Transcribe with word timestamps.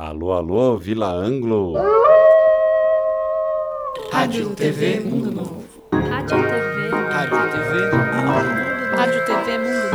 Alô, 0.00 0.32
alô, 0.32 0.78
Vila 0.78 1.12
Anglo. 1.12 1.74
Rádio 4.10 4.54
TV 4.54 4.98
Mundo 5.00 5.30
Novo. 5.30 5.62
Rádio 5.92 6.38
TV. 6.38 6.88
Rádio 7.10 7.50
TV. 7.52 7.90
Rádio 8.96 9.24
TV 9.26 9.26
Mundo 9.26 9.26
Novo. 9.26 9.26
Rádio 9.26 9.26
TV 9.26 9.58
Mundo 9.58 9.90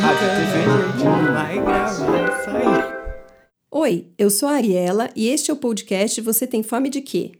Rádio 0.00 0.26
TV, 0.34 0.58
gente. 0.98 1.32
Vai 1.32 1.54
gravar 1.60 2.40
isso 2.40 2.50
aí. 2.50 2.94
Oi, 3.70 4.08
eu 4.18 4.28
sou 4.28 4.48
a 4.48 4.54
Ariela 4.54 5.08
e 5.14 5.28
este 5.28 5.52
é 5.52 5.54
o 5.54 5.56
podcast 5.56 6.20
Você 6.20 6.44
Tem 6.44 6.64
Fome 6.64 6.90
de 6.90 7.00
Quê? 7.00 7.30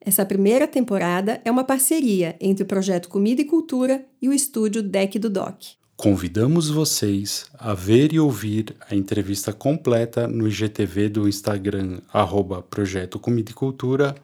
Essa 0.00 0.26
primeira 0.26 0.66
temporada 0.66 1.40
é 1.44 1.52
uma 1.52 1.62
parceria 1.62 2.34
entre 2.40 2.64
o 2.64 2.66
projeto 2.66 3.08
Comida 3.08 3.40
e 3.40 3.44
Cultura 3.44 4.04
e 4.20 4.28
o 4.28 4.32
estúdio 4.32 4.82
Deck 4.82 5.20
do 5.20 5.30
Doc. 5.30 5.79
Convidamos 6.00 6.70
vocês 6.70 7.44
a 7.58 7.74
ver 7.74 8.14
e 8.14 8.18
ouvir 8.18 8.74
a 8.88 8.94
entrevista 8.94 9.52
completa 9.52 10.26
no 10.26 10.48
IGTV 10.48 11.10
do 11.10 11.28
Instagram, 11.28 12.00
arroba 12.10 12.62
Projeto 12.62 13.18
Comida 13.18 13.50
e 13.50 13.54
Cultura, 13.54 14.14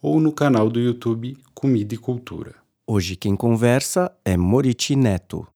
ou 0.00 0.18
no 0.18 0.32
canal 0.32 0.70
do 0.70 0.80
YouTube 0.80 1.36
Comida 1.52 1.94
e 1.94 1.98
Cultura. 1.98 2.54
Hoje 2.86 3.16
quem 3.16 3.36
conversa 3.36 4.10
é 4.24 4.34
Moriti 4.34 4.96
Neto. 4.96 5.46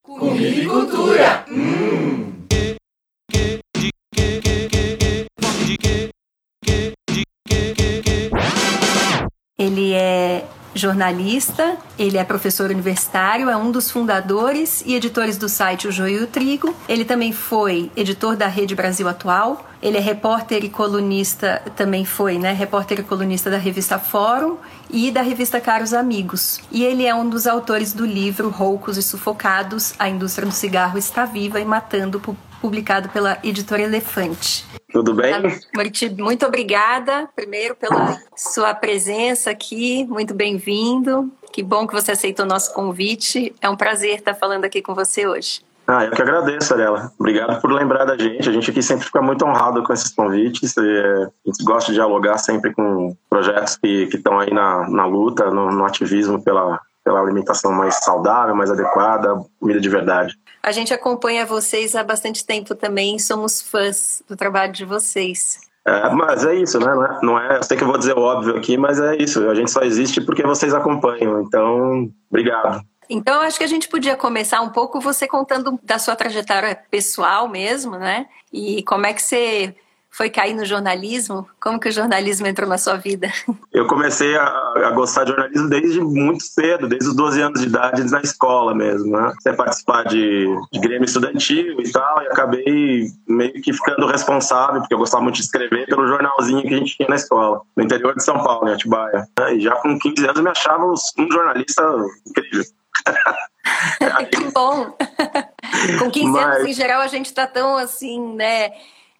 Ele 9.57 9.93
é 9.93 10.45
jornalista, 10.73 11.77
ele 11.97 12.17
é 12.17 12.23
professor 12.23 12.69
universitário, 12.69 13.49
é 13.49 13.57
um 13.57 13.71
dos 13.71 13.91
fundadores 13.91 14.83
e 14.85 14.95
editores 14.95 15.37
do 15.37 15.49
site 15.49 15.87
O 15.87 15.91
Joio 15.91 16.21
e 16.21 16.23
o 16.23 16.27
Trigo. 16.27 16.73
Ele 16.87 17.05
também 17.05 17.31
foi 17.31 17.91
editor 17.95 18.35
da 18.35 18.47
Rede 18.47 18.75
Brasil 18.75 19.07
Atual. 19.07 19.67
Ele 19.81 19.97
é 19.97 20.01
repórter 20.01 20.63
e 20.63 20.69
colunista, 20.69 21.61
também 21.75 22.05
foi, 22.05 22.37
né? 22.37 22.53
Repórter 22.53 22.99
e 22.99 23.03
colunista 23.03 23.49
da 23.49 23.57
revista 23.57 23.97
Fórum 23.97 24.57
e 24.89 25.09
da 25.09 25.21
revista 25.21 25.59
Caros 25.59 25.93
Amigos. 25.93 26.61
E 26.71 26.83
ele 26.83 27.05
é 27.05 27.15
um 27.15 27.27
dos 27.27 27.47
autores 27.47 27.91
do 27.91 28.05
livro 28.05 28.49
Roucos 28.49 28.97
e 28.97 29.01
Sufocados: 29.01 29.93
A 29.97 30.07
Indústria 30.07 30.47
do 30.47 30.53
Cigarro 30.53 30.99
Está 30.99 31.25
Viva 31.25 31.59
e 31.59 31.65
Matando, 31.65 32.19
publicado 32.61 33.09
pela 33.09 33.39
editora 33.43 33.81
Elefante. 33.81 34.65
Tudo 34.91 35.13
bem? 35.13 35.33
Moriti, 35.75 36.09
muito 36.09 36.45
obrigada, 36.45 37.27
primeiro, 37.35 37.75
pela 37.75 38.19
sua 38.35 38.73
presença 38.73 39.49
aqui. 39.49 40.05
Muito 40.05 40.33
bem-vindo. 40.33 41.31
Que 41.51 41.63
bom 41.63 41.87
que 41.87 41.93
você 41.93 42.11
aceitou 42.11 42.45
o 42.45 42.47
nosso 42.47 42.73
convite. 42.73 43.53
É 43.61 43.69
um 43.69 43.75
prazer 43.75 44.19
estar 44.19 44.35
falando 44.35 44.65
aqui 44.65 44.81
com 44.81 44.93
você 44.93 45.25
hoje. 45.25 45.61
Ah, 45.87 46.05
eu 46.05 46.11
que 46.11 46.21
agradeço, 46.21 46.73
Arela. 46.73 47.11
Obrigado 47.19 47.59
por 47.59 47.71
lembrar 47.71 48.05
da 48.05 48.17
gente. 48.17 48.47
A 48.47 48.51
gente 48.51 48.69
aqui 48.69 48.81
sempre 48.81 49.05
fica 49.05 49.21
muito 49.21 49.43
honrado 49.43 49.83
com 49.83 49.91
esses 49.91 50.13
convites. 50.13 50.77
E, 50.77 50.79
é, 50.79 51.23
a 51.23 51.29
gente 51.45 51.63
gosta 51.65 51.91
de 51.91 51.95
dialogar 51.95 52.37
sempre 52.37 52.73
com 52.73 53.15
projetos 53.29 53.75
que 53.75 54.07
que 54.07 54.17
estão 54.17 54.39
aí 54.39 54.53
na, 54.53 54.89
na 54.89 55.05
luta, 55.05 55.51
no, 55.51 55.69
no 55.71 55.83
ativismo 55.83 56.41
pela, 56.41 56.79
pela 57.03 57.19
alimentação 57.19 57.71
mais 57.71 57.95
saudável, 57.95 58.55
mais 58.55 58.71
adequada, 58.71 59.35
comida 59.59 59.79
de 59.79 59.89
verdade. 59.89 60.37
A 60.61 60.71
gente 60.71 60.93
acompanha 60.93 61.45
vocês 61.45 61.95
há 61.95 62.03
bastante 62.03 62.45
tempo 62.45 62.75
também. 62.75 63.17
Somos 63.17 63.61
fãs 63.61 64.21
do 64.27 64.35
trabalho 64.35 64.71
de 64.71 64.85
vocês. 64.85 65.59
É, 65.85 66.09
mas 66.11 66.45
é 66.45 66.55
isso, 66.55 66.79
né? 66.79 66.93
Não 66.93 67.05
é, 67.05 67.19
não 67.23 67.39
é, 67.39 67.57
eu 67.57 67.63
sei 67.63 67.75
que 67.75 67.83
eu 67.83 67.87
vou 67.87 67.97
dizer 67.97 68.15
o 68.15 68.21
óbvio 68.21 68.55
aqui, 68.55 68.77
mas 68.77 68.99
é 68.99 69.15
isso. 69.15 69.49
A 69.49 69.55
gente 69.55 69.71
só 69.71 69.81
existe 69.81 70.21
porque 70.21 70.43
vocês 70.43 70.73
acompanham. 70.73 71.41
Então, 71.41 72.07
obrigado. 72.29 72.83
Então, 73.09 73.41
acho 73.41 73.57
que 73.57 73.63
a 73.63 73.67
gente 73.67 73.89
podia 73.89 74.15
começar 74.15 74.61
um 74.61 74.69
pouco 74.69 75.01
você 75.01 75.27
contando 75.27 75.77
da 75.83 75.97
sua 75.99 76.15
trajetória 76.15 76.79
pessoal 76.89 77.47
mesmo, 77.47 77.97
né? 77.97 78.27
E 78.53 78.83
como 78.83 79.05
é 79.05 79.13
que 79.13 79.21
você 79.21 79.75
foi 80.11 80.29
cair 80.29 80.53
no 80.53 80.65
jornalismo? 80.65 81.47
Como 81.59 81.79
que 81.79 81.87
o 81.87 81.91
jornalismo 81.91 82.45
entrou 82.45 82.67
na 82.67 82.77
sua 82.77 82.97
vida? 82.97 83.31
Eu 83.71 83.87
comecei 83.87 84.35
a, 84.35 84.43
a 84.43 84.91
gostar 84.91 85.23
de 85.23 85.31
jornalismo 85.31 85.69
desde 85.69 86.01
muito 86.01 86.43
cedo, 86.43 86.87
desde 86.87 87.07
os 87.07 87.15
12 87.15 87.41
anos 87.41 87.61
de 87.61 87.67
idade, 87.67 88.03
na 88.11 88.21
escola 88.21 88.75
mesmo, 88.75 89.17
né? 89.17 89.31
Você 89.39 89.53
participar 89.53 90.03
de, 90.03 90.45
de 90.71 90.79
grêmio 90.79 91.05
estudantil 91.05 91.79
e 91.79 91.89
tal, 91.91 92.21
e 92.23 92.27
acabei 92.27 93.05
meio 93.25 93.53
que 93.61 93.71
ficando 93.71 94.05
responsável, 94.05 94.81
porque 94.81 94.93
eu 94.93 94.99
gostava 94.99 95.23
muito 95.23 95.35
de 95.35 95.43
escrever, 95.43 95.85
pelo 95.87 96.05
jornalzinho 96.05 96.61
que 96.61 96.73
a 96.73 96.77
gente 96.77 96.97
tinha 96.97 97.07
na 97.07 97.15
escola, 97.15 97.61
no 97.75 97.83
interior 97.83 98.13
de 98.13 98.23
São 98.23 98.43
Paulo, 98.43 98.67
em 98.67 98.73
Atibaia. 98.73 99.25
E 99.53 99.61
já 99.61 99.75
com 99.77 99.97
15 99.97 100.25
anos 100.25 100.37
eu 100.37 100.43
me 100.43 100.49
achava 100.49 100.85
um 100.85 101.31
jornalista 101.31 101.81
incrível. 102.27 102.65
que 104.29 104.51
bom! 104.51 104.95
Com 105.97 106.11
15 106.11 106.27
Mas- 106.27 106.45
anos, 106.57 106.67
em 106.67 106.73
geral, 106.73 107.01
a 107.01 107.07
gente 107.07 107.27
está 107.27 107.47
tão 107.47 107.77
assim, 107.77 108.35
né? 108.35 108.71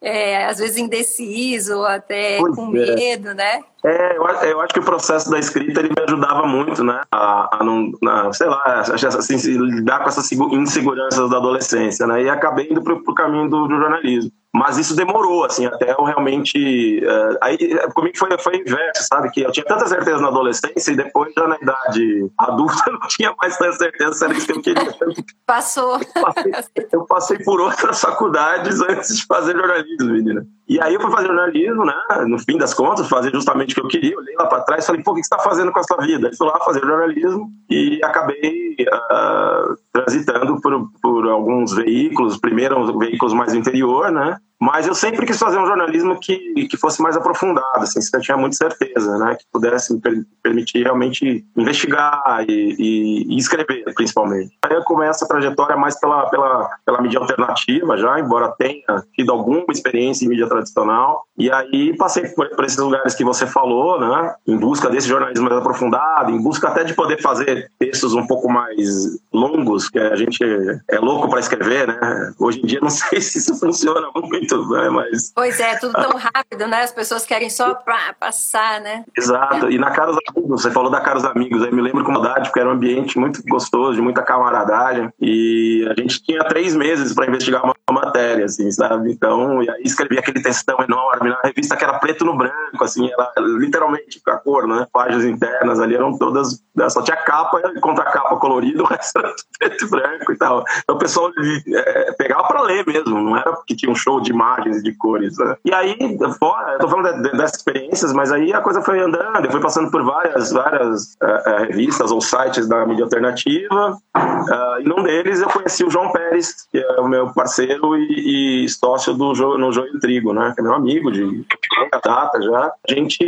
É, 0.02 0.46
às 0.46 0.58
vezes 0.58 0.76
indeciso, 0.76 1.78
ou 1.78 1.86
até 1.86 2.38
Pois 2.38 2.54
com 2.56 2.66
é. 2.76 2.94
medo, 2.94 3.32
né? 3.34 3.60
É, 3.84 4.16
eu, 4.16 4.26
a- 4.26 4.44
eu 4.46 4.60
acho 4.60 4.74
que 4.74 4.80
o 4.80 4.84
processo 4.84 5.30
da 5.30 5.38
escrita 5.38 5.80
ele 5.80 5.88
me 5.88 6.02
ajudava 6.06 6.46
muito, 6.46 6.82
né? 6.84 7.00
A, 7.10 7.58
a 7.60 7.64
não, 7.64 7.92
na- 8.02 8.32
sei 8.32 8.48
lá, 8.48 8.80
assim, 8.80 9.36
lidar 9.36 10.00
com 10.00 10.08
essas 10.08 10.26
segu- 10.26 10.54
inseguranças 10.56 11.30
da 11.30 11.36
adolescência, 11.36 12.06
né? 12.06 12.22
E 12.22 12.28
acabei 12.28 12.68
indo 12.70 12.82
pro, 12.82 13.02
pro 13.02 13.14
caminho 13.14 13.48
do, 13.48 13.66
do 13.68 13.76
jornalismo. 13.78 14.30
Mas 14.54 14.76
isso 14.76 14.94
demorou, 14.94 15.44
assim, 15.44 15.64
até 15.64 15.92
eu 15.92 16.04
realmente. 16.04 17.02
eh, 17.02 17.38
aí 17.40 17.56
eh, 17.58 17.88
comigo 17.94 18.18
foi, 18.18 18.36
foi 18.38 18.56
inverso, 18.58 19.06
sabe? 19.08 19.30
Que 19.30 19.40
eu 19.40 19.50
tinha 19.50 19.64
tanta 19.64 19.86
certeza 19.88 20.18
na 20.20 20.28
adolescência 20.28 20.92
e 20.92 20.96
depois, 20.96 21.32
já 21.36 21.48
na 21.48 21.56
idade 21.56 22.30
adulta, 22.36 22.82
eu 22.86 22.92
não 22.92 23.08
tinha 23.08 23.34
mais 23.40 23.56
tanta 23.56 23.72
certeza 23.78 24.12
se 24.12 24.24
era 24.24 24.34
isso 24.34 24.46
que 24.46 24.52
eu 24.52 24.62
queria. 24.62 24.94
Passou. 25.46 25.98
Eu 26.14 26.22
passei, 26.22 26.52
eu 26.92 27.04
passei 27.06 27.38
por 27.38 27.60
outras 27.60 28.00
faculdades 28.00 28.80
antes 28.82 29.16
de 29.16 29.26
fazer 29.26 29.56
jornalismo, 29.56 30.12
menina. 30.12 30.46
E 30.72 30.80
aí 30.80 30.94
eu 30.94 31.00
fui 31.02 31.10
fazer 31.10 31.26
jornalismo, 31.26 31.84
né? 31.84 31.94
No 32.26 32.38
fim 32.38 32.56
das 32.56 32.72
contas, 32.72 33.06
fazer 33.06 33.30
justamente 33.30 33.72
o 33.72 33.74
que 33.74 33.80
eu 33.82 33.88
queria. 33.88 34.16
Olhei 34.16 34.34
lá 34.36 34.46
para 34.46 34.62
trás 34.62 34.84
e 34.84 34.86
falei, 34.86 35.02
pô, 35.02 35.10
o 35.10 35.14
que 35.14 35.22
você 35.22 35.26
está 35.26 35.38
fazendo 35.38 35.70
com 35.70 35.78
a 35.78 35.82
sua 35.82 35.98
vida? 35.98 36.28
Aí 36.28 36.34
fui 36.34 36.46
lá 36.46 36.58
fazer 36.60 36.80
jornalismo 36.80 37.50
e 37.68 38.00
acabei 38.02 38.74
ah, 38.90 39.74
transitando 39.92 40.58
por, 40.62 40.90
por 41.02 41.28
alguns 41.28 41.74
veículos, 41.74 42.38
primeiro 42.38 42.98
veículos 42.98 43.34
mais 43.34 43.52
do 43.52 43.58
interior, 43.58 44.10
né? 44.10 44.38
Mas 44.62 44.86
eu 44.86 44.94
sempre 44.94 45.26
quis 45.26 45.36
fazer 45.40 45.58
um 45.58 45.66
jornalismo 45.66 46.16
que, 46.20 46.68
que 46.68 46.76
fosse 46.76 47.02
mais 47.02 47.16
aprofundado, 47.16 47.66
assim, 47.78 47.98
isso 47.98 48.14
eu 48.14 48.20
tinha 48.20 48.36
muita 48.36 48.54
certeza, 48.54 49.18
né? 49.18 49.34
Que 49.34 49.44
pudesse 49.52 49.92
me 49.92 50.00
per- 50.00 50.24
permitir 50.40 50.84
realmente 50.84 51.44
investigar 51.56 52.44
e, 52.48 52.76
e- 52.78 53.34
e 53.34 53.36
escrever, 53.36 53.82
principalmente. 53.92 54.56
Aí 54.64 54.76
eu 54.76 54.84
começo 54.84 55.24
a 55.24 55.26
trajetória 55.26 55.76
mais 55.76 55.98
pela, 55.98 56.30
pela, 56.30 56.70
pela 56.86 57.02
mídia 57.02 57.18
alternativa 57.18 57.96
já, 57.98 58.20
embora 58.20 58.54
tenha 58.56 59.02
tido 59.16 59.32
alguma 59.32 59.64
experiência 59.70 60.24
em 60.24 60.28
mídia 60.28 60.46
tradicional. 60.46 61.24
E 61.36 61.50
aí 61.50 61.96
passei 61.96 62.28
por, 62.28 62.48
por 62.50 62.64
esses 62.64 62.78
lugares 62.78 63.16
que 63.16 63.24
você 63.24 63.48
falou, 63.48 63.98
né? 63.98 64.32
Em 64.46 64.56
busca 64.56 64.88
desse 64.88 65.08
jornalismo 65.08 65.48
mais 65.48 65.58
aprofundado, 65.58 66.30
em 66.30 66.40
busca 66.40 66.68
até 66.68 66.84
de 66.84 66.94
poder 66.94 67.20
fazer 67.20 67.68
textos 67.80 68.14
um 68.14 68.28
pouco 68.28 68.48
mais 68.48 69.18
longos, 69.32 69.88
que 69.88 69.98
a 69.98 70.16
gente 70.16 70.42
é 70.90 70.98
louco 70.98 71.28
para 71.28 71.40
escrever, 71.40 71.88
né? 71.88 72.32
Hoje 72.38 72.60
em 72.60 72.66
dia 72.66 72.80
não 72.80 72.90
sei 72.90 73.20
se 73.20 73.38
isso 73.38 73.58
funciona 73.58 74.08
muito, 74.14 74.68
né? 74.68 74.88
Mas 74.88 75.32
Pois 75.34 75.60
é, 75.60 75.76
tudo 75.76 75.92
tão 75.92 76.12
rápido, 76.16 76.66
né? 76.66 76.82
As 76.82 76.92
pessoas 76.92 77.26
querem 77.26 77.50
só 77.50 77.74
pra 77.74 78.14
passar, 78.18 78.80
né? 78.80 79.04
Exato. 79.16 79.70
E 79.70 79.78
na 79.78 79.90
Caros 79.90 80.16
Amigos, 80.28 80.62
você 80.62 80.70
falou 80.70 80.90
da 80.90 81.00
Caros 81.00 81.24
Amigos, 81.24 81.62
aí 81.62 81.72
me 81.72 81.82
lembro 81.82 82.04
com 82.04 82.12
saudade, 82.22 82.48
porque 82.48 82.60
era 82.60 82.68
um 82.68 82.72
ambiente 82.72 83.18
muito 83.18 83.42
gostoso, 83.48 83.94
de 83.94 84.00
muita 84.00 84.22
camaradagem. 84.22 85.10
E 85.20 85.86
a 85.90 86.00
gente 86.00 86.22
tinha 86.22 86.44
três 86.44 86.74
meses 86.76 87.12
para 87.12 87.26
investigar 87.26 87.64
uma 87.64 87.74
matéria, 87.90 88.44
assim, 88.44 88.70
sabe? 88.70 89.12
Então, 89.12 89.62
e 89.62 89.68
aí 89.68 89.82
escrevi 89.84 90.18
aquele 90.18 90.40
textão 90.40 90.78
enorme 90.80 91.30
na 91.30 91.40
revista 91.44 91.76
que 91.76 91.84
era 91.84 91.98
preto 91.98 92.24
no 92.24 92.36
branco, 92.36 92.82
assim, 92.82 93.10
era 93.10 93.32
literalmente 93.58 94.20
a 94.26 94.36
cor, 94.36 94.66
né? 94.66 94.86
Páginas 94.92 95.24
internas 95.24 95.80
ali 95.80 95.94
eram 95.94 96.16
todas, 96.16 96.62
só 96.88 97.02
tinha 97.02 97.16
capa 97.16 97.60
e 97.74 97.80
contracapa 97.80 98.36
colorida, 98.36 98.82
o 98.82 98.86
resto 98.86 99.21
preto 99.58 99.84
e 99.84 99.88
branco 99.88 100.32
e 100.32 100.36
tal. 100.36 100.64
Então 100.82 100.96
o 100.96 100.98
pessoal 100.98 101.30
é, 101.74 102.12
pegava 102.12 102.44
para 102.44 102.62
ler 102.62 102.86
mesmo, 102.86 103.20
não 103.20 103.36
era 103.36 103.52
porque 103.52 103.74
tinha 103.76 103.90
um 103.90 103.94
show 103.94 104.20
de 104.20 104.30
imagens 104.30 104.78
e 104.78 104.82
de 104.82 104.92
cores, 104.96 105.36
né? 105.38 105.56
E 105.64 105.72
aí, 105.72 105.96
fora, 106.38 106.72
eu 106.74 106.78
tô 106.80 106.88
falando 106.88 107.22
de- 107.22 107.30
de- 107.30 107.36
dessas 107.36 107.56
experiências, 107.58 108.12
mas 108.12 108.32
aí 108.32 108.52
a 108.52 108.60
coisa 108.60 108.82
foi 108.82 109.00
andando, 109.00 109.44
eu 109.44 109.50
fui 109.50 109.60
passando 109.60 109.90
por 109.90 110.02
várias, 110.04 110.50
várias 110.52 111.16
eh, 111.22 111.42
eh, 111.46 111.58
revistas 111.66 112.10
ou 112.10 112.20
sites 112.20 112.68
da 112.68 112.84
mídia 112.86 113.04
alternativa, 113.04 113.96
ah, 114.14 114.76
e 114.80 114.84
num 114.84 115.02
deles 115.02 115.40
eu 115.40 115.48
conheci 115.48 115.84
o 115.84 115.90
João 115.90 116.10
Pérez, 116.12 116.66
que 116.70 116.78
é 116.78 117.00
o 117.00 117.08
meu 117.08 117.32
parceiro 117.32 117.96
e, 117.96 118.64
e 118.64 118.68
sócio 118.68 119.14
do 119.14 119.34
jo, 119.34 119.56
no 119.58 119.72
Joio 119.72 119.98
Trigo, 120.00 120.32
né? 120.32 120.52
Que 120.54 120.60
é 120.60 120.64
meu 120.64 120.74
amigo 120.74 121.10
de 121.10 121.22
longa 121.24 122.00
data 122.04 122.40
já. 122.42 122.72
A 122.88 122.92
gente 122.92 123.18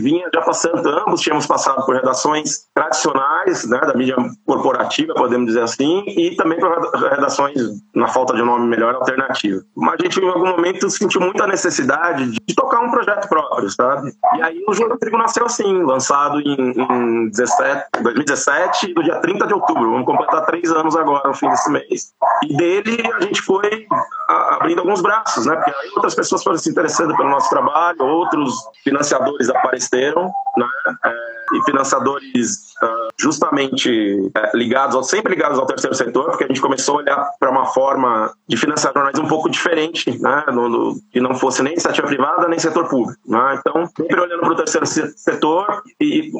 vinha 0.00 0.28
já 0.32 0.40
passando, 0.42 0.86
ambos 0.88 1.20
tínhamos 1.20 1.46
passado 1.46 1.84
por 1.84 1.94
redações 1.94 2.66
tradicionais, 2.74 3.66
né? 3.68 3.78
Da 3.80 3.94
mídia 3.94 4.16
corporativa, 4.46 5.14
podemos 5.14 5.43
dizer 5.44 5.62
assim, 5.62 6.04
e 6.06 6.34
também 6.36 6.58
para 6.58 7.10
redações, 7.10 7.54
na 7.94 8.08
falta 8.08 8.34
de 8.34 8.42
um 8.42 8.46
nome 8.46 8.66
melhor, 8.66 8.94
alternativo. 8.94 9.62
Mas 9.76 9.94
a 10.00 10.02
gente, 10.02 10.20
em 10.20 10.28
algum 10.28 10.48
momento, 10.48 10.88
sentiu 10.90 11.20
muita 11.20 11.46
necessidade 11.46 12.30
de 12.30 12.54
tocar 12.54 12.80
um 12.80 12.90
projeto 12.90 13.28
próprio, 13.28 13.70
sabe? 13.70 14.12
E 14.36 14.42
aí 14.42 14.64
o 14.66 14.74
Jogo 14.74 14.96
Trigo 14.98 15.16
nasceu 15.16 15.46
assim, 15.46 15.82
lançado 15.82 16.40
em, 16.40 16.72
em 16.72 17.28
17, 17.28 17.84
2017, 18.02 18.94
no 18.94 19.02
dia 19.02 19.20
30 19.20 19.46
de 19.46 19.54
outubro. 19.54 19.90
Vamos 19.90 20.06
completar 20.06 20.44
três 20.46 20.70
anos 20.70 20.96
agora, 20.96 21.28
no 21.28 21.34
fim 21.34 21.48
desse 21.48 21.70
mês. 21.70 22.12
E 22.42 22.56
dele 22.56 23.02
a 23.14 23.20
gente 23.20 23.40
foi 23.42 23.86
abrindo 24.28 24.80
alguns 24.80 25.00
braços, 25.00 25.46
né? 25.46 25.56
Porque 25.56 25.72
outras 25.94 26.14
pessoas 26.14 26.42
foram 26.42 26.58
se 26.58 26.70
interessando 26.70 27.16
pelo 27.16 27.30
nosso 27.30 27.50
trabalho, 27.50 28.02
outros 28.02 28.54
financiadores 28.82 29.48
apareceram, 29.48 30.30
né? 30.56 30.66
É, 31.04 31.34
e 31.52 31.62
financiadores 31.64 32.74
uh, 32.82 33.08
justamente 33.18 33.90
uh, 33.90 34.56
ligados, 34.56 35.08
sempre 35.08 35.33
ligados 35.34 35.58
ao 35.58 35.66
terceiro 35.66 35.94
setor, 35.94 36.30
porque 36.30 36.44
a 36.44 36.46
gente 36.48 36.60
começou 36.60 36.96
a 36.96 36.98
olhar 36.98 37.30
para 37.38 37.50
uma 37.50 37.66
forma 37.66 38.32
de 38.48 38.56
financiar 38.56 38.92
jornais 38.94 39.18
um 39.18 39.26
pouco 39.26 39.50
diferente, 39.50 40.18
né? 40.20 40.44
No, 40.52 40.68
no, 40.68 41.00
que 41.10 41.20
não 41.20 41.34
fosse 41.34 41.62
nem 41.62 41.72
iniciativa 41.72 42.06
privada 42.06 42.48
nem 42.48 42.58
setor 42.58 42.88
público. 42.88 43.20
Né? 43.26 43.58
Então, 43.58 43.86
sempre 43.86 44.20
olhando 44.20 44.40
para 44.40 44.52
o 44.52 44.56
terceiro 44.56 44.86
setor 44.86 45.82
e 46.00 46.30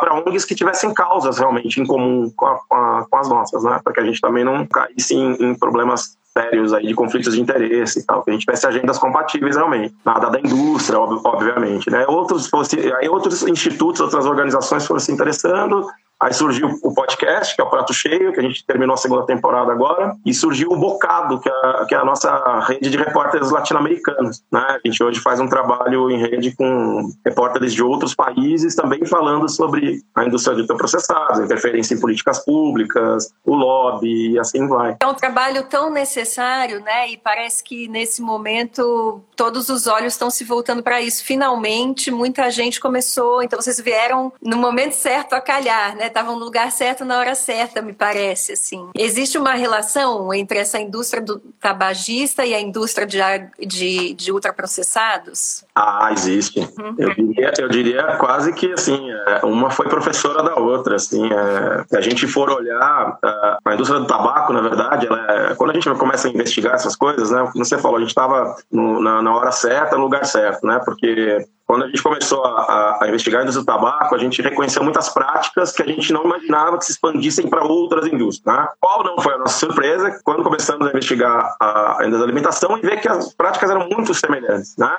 para 0.00 0.14
ONGs 0.14 0.44
que 0.44 0.54
tivessem 0.54 0.92
causas 0.92 1.38
realmente 1.38 1.80
em 1.80 1.86
comum 1.86 2.30
com, 2.36 2.46
a, 2.46 2.58
com, 2.68 2.74
a, 2.74 3.06
com 3.10 3.16
as 3.16 3.28
nossas, 3.28 3.64
né? 3.64 3.80
para 3.82 3.92
que 3.92 4.00
a 4.00 4.04
gente 4.04 4.20
também 4.20 4.44
não 4.44 4.66
caísse 4.66 5.14
em, 5.14 5.32
em 5.32 5.54
problemas 5.54 6.16
sérios 6.32 6.72
aí 6.72 6.86
de 6.86 6.94
conflitos 6.94 7.34
de 7.34 7.40
interesse 7.40 8.00
e 8.00 8.06
tal, 8.06 8.22
que 8.22 8.30
a 8.30 8.32
gente 8.32 8.44
tivesse 8.44 8.66
agendas 8.66 8.98
compatíveis 8.98 9.56
realmente. 9.56 9.94
Nada 10.04 10.30
da 10.30 10.40
indústria, 10.40 10.98
obviamente, 10.98 11.90
né? 11.90 12.04
Outros, 12.08 12.50
aí 12.98 13.08
outros 13.08 13.42
institutos, 13.42 14.00
outras 14.00 14.24
organizações 14.24 14.86
foram 14.86 14.98
se 14.98 15.12
interessando, 15.12 15.86
Aí 16.22 16.32
surgiu 16.32 16.78
o 16.84 16.94
podcast, 16.94 17.56
que 17.56 17.60
é 17.60 17.64
o 17.64 17.68
Prato 17.68 17.92
Cheio, 17.92 18.32
que 18.32 18.38
a 18.38 18.42
gente 18.44 18.64
terminou 18.64 18.94
a 18.94 18.96
segunda 18.96 19.26
temporada 19.26 19.72
agora, 19.72 20.14
e 20.24 20.32
surgiu 20.32 20.70
o 20.70 20.76
Bocado, 20.76 21.40
que 21.40 21.48
é, 21.48 21.84
que 21.86 21.94
é 21.96 21.98
a 21.98 22.04
nossa 22.04 22.60
rede 22.60 22.88
de 22.88 22.96
repórteres 22.96 23.50
latino-americanos. 23.50 24.40
Né? 24.52 24.60
A 24.60 24.80
gente 24.86 25.02
hoje 25.02 25.18
faz 25.18 25.40
um 25.40 25.48
trabalho 25.48 26.08
em 26.12 26.18
rede 26.18 26.54
com 26.54 27.10
repórteres 27.26 27.74
de 27.74 27.82
outros 27.82 28.14
países, 28.14 28.76
também 28.76 29.04
falando 29.04 29.48
sobre 29.48 30.00
a 30.14 30.24
indústria 30.24 30.54
de 30.54 30.60
ultraprocessados, 30.60 31.40
interferência 31.40 31.94
em 31.94 32.00
políticas 32.00 32.44
públicas, 32.44 33.34
o 33.44 33.56
lobby 33.56 34.34
e 34.34 34.38
assim 34.38 34.68
vai. 34.68 34.96
É 35.00 35.06
um 35.06 35.14
trabalho 35.14 35.64
tão 35.64 35.90
necessário, 35.90 36.80
né? 36.82 37.10
E 37.10 37.16
parece 37.16 37.64
que 37.64 37.88
nesse 37.88 38.22
momento 38.22 39.20
todos 39.34 39.68
os 39.68 39.88
olhos 39.88 40.12
estão 40.12 40.30
se 40.30 40.44
voltando 40.44 40.84
para 40.84 41.00
isso. 41.00 41.24
Finalmente, 41.24 42.12
muita 42.12 42.48
gente 42.48 42.80
começou, 42.80 43.42
então 43.42 43.60
vocês 43.60 43.80
vieram 43.80 44.32
no 44.40 44.56
momento 44.56 44.92
certo 44.92 45.32
a 45.32 45.40
calhar, 45.40 45.96
né? 45.96 46.11
Estavam 46.12 46.38
no 46.38 46.44
lugar 46.44 46.70
certo 46.70 47.04
na 47.04 47.18
hora 47.18 47.34
certa, 47.34 47.82
me 47.82 47.92
parece, 47.92 48.52
assim. 48.52 48.88
Existe 48.94 49.38
uma 49.38 49.54
relação 49.54 50.32
entre 50.32 50.58
essa 50.58 50.78
indústria 50.78 51.22
do 51.22 51.38
tabagista 51.60 52.44
e 52.44 52.54
a 52.54 52.60
indústria 52.60 53.06
de, 53.06 53.18
de, 53.66 54.14
de 54.14 54.32
ultraprocessados? 54.32 55.64
Ah, 55.74 56.10
existe. 56.12 56.60
Uhum. 56.60 56.94
Eu, 56.98 57.14
diria, 57.14 57.52
eu 57.58 57.68
diria 57.68 58.16
quase 58.16 58.52
que, 58.52 58.72
assim, 58.72 59.10
é, 59.10 59.44
uma 59.44 59.70
foi 59.70 59.88
professora 59.88 60.42
da 60.42 60.56
outra, 60.56 60.96
assim. 60.96 61.28
É, 61.32 61.84
se 61.88 61.96
a 61.96 62.00
gente 62.00 62.26
for 62.26 62.50
olhar 62.50 63.18
é, 63.24 63.56
a 63.64 63.74
indústria 63.74 64.00
do 64.00 64.06
tabaco, 64.06 64.52
na 64.52 64.60
verdade, 64.60 65.06
é, 65.06 65.54
quando 65.54 65.70
a 65.70 65.74
gente 65.74 65.90
começa 65.94 66.28
a 66.28 66.30
investigar 66.30 66.74
essas 66.74 66.94
coisas, 66.94 67.30
né, 67.30 67.48
como 67.52 67.64
você 67.64 67.78
falou, 67.78 67.96
a 67.96 68.00
gente 68.00 68.10
estava 68.10 68.54
na, 68.70 69.22
na 69.22 69.34
hora 69.34 69.50
certa, 69.50 69.96
no 69.96 70.02
lugar 70.02 70.24
certo, 70.24 70.66
né, 70.66 70.80
porque 70.84 71.46
quando 71.72 71.84
a 71.84 71.86
gente 71.86 72.02
começou 72.02 72.44
a, 72.44 72.98
a 73.00 73.08
investigar 73.08 73.40
a 73.40 73.44
indústria 73.44 73.64
do 73.64 73.66
tabaco, 73.66 74.14
a 74.14 74.18
gente 74.18 74.42
reconheceu 74.42 74.84
muitas 74.84 75.08
práticas 75.08 75.72
que 75.72 75.82
a 75.82 75.86
gente 75.86 76.12
não 76.12 76.22
imaginava 76.22 76.76
que 76.76 76.84
se 76.84 76.92
expandissem 76.92 77.48
para 77.48 77.64
outras 77.64 78.06
indústrias. 78.06 78.44
Né? 78.44 78.68
Qual 78.78 79.02
não 79.02 79.18
foi 79.18 79.32
a 79.32 79.38
nossa 79.38 79.58
surpresa 79.58 80.20
quando 80.22 80.42
começamos 80.42 80.86
a 80.86 80.90
investigar 80.90 81.56
a, 81.58 81.96
indústria 82.00 82.18
da 82.18 82.24
alimentação 82.24 82.76
e 82.76 82.82
ver 82.82 83.00
que 83.00 83.08
as 83.08 83.32
práticas 83.32 83.70
eram 83.70 83.88
muito 83.88 84.12
semelhantes. 84.12 84.76
Né? 84.76 84.94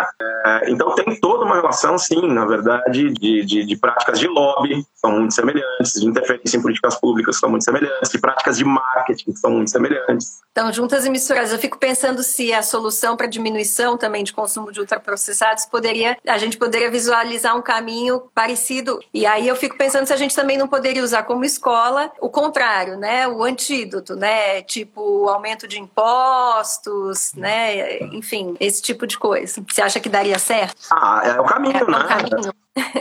É, 0.45 0.71
então 0.71 0.95
tem 0.95 1.15
toda 1.19 1.45
uma 1.45 1.57
relação, 1.57 1.95
sim, 1.95 2.27
na 2.27 2.43
verdade, 2.43 3.11
de, 3.11 3.45
de, 3.45 3.65
de 3.65 3.77
práticas 3.77 4.19
de 4.19 4.27
lobby 4.27 4.83
são 4.95 5.11
muito 5.11 5.33
semelhantes, 5.35 5.93
de 5.93 6.07
interferência 6.07 6.57
em 6.57 6.61
políticas 6.61 6.95
públicas 6.99 7.37
são 7.37 7.51
muito 7.51 7.65
semelhantes, 7.65 8.09
de 8.09 8.17
práticas 8.17 8.57
de 8.57 8.65
marketing 8.65 9.35
são 9.35 9.51
muito 9.51 9.69
semelhantes. 9.69 10.41
Então, 10.51 10.71
juntas 10.73 11.05
e 11.05 11.09
misturadas. 11.09 11.51
Eu 11.51 11.59
fico 11.59 11.77
pensando 11.77 12.23
se 12.23 12.51
a 12.51 12.63
solução 12.63 13.15
para 13.15 13.27
diminuição 13.27 13.95
também 13.95 14.23
de 14.23 14.33
consumo 14.33 14.71
de 14.71 14.79
ultraprocessados 14.79 15.65
poderia 15.65 16.17
a 16.27 16.37
gente 16.37 16.57
poderia 16.63 16.89
visualizar 16.89 17.57
um 17.57 17.61
caminho 17.61 18.21
parecido. 18.33 19.01
E 19.13 19.25
aí 19.25 19.45
eu 19.45 19.55
fico 19.55 19.77
pensando 19.77 20.05
se 20.07 20.13
a 20.13 20.17
gente 20.17 20.33
também 20.33 20.57
não 20.57 20.67
poderia 20.67 21.03
usar 21.03 21.23
como 21.23 21.43
escola 21.43 22.09
o 22.21 22.29
contrário, 22.29 22.97
né? 22.97 23.27
O 23.27 23.43
antídoto, 23.43 24.15
né? 24.15 24.61
Tipo, 24.61 25.27
aumento 25.27 25.67
de 25.67 25.77
impostos, 25.77 27.33
né? 27.33 27.99
Enfim, 28.13 28.55
esse 28.61 28.81
tipo 28.81 29.05
de 29.05 29.17
coisa. 29.17 29.61
Você 29.67 29.81
acha 29.81 29.99
que 29.99 30.07
daria 30.07 30.39
certo? 30.39 30.81
Ah, 30.89 31.21
é 31.25 31.41
o 31.41 31.43
caminho, 31.43 31.75
é, 31.75 31.83
né? 31.83 31.97
É 31.99 32.03
o 32.03 32.07
caminho. 32.07 32.53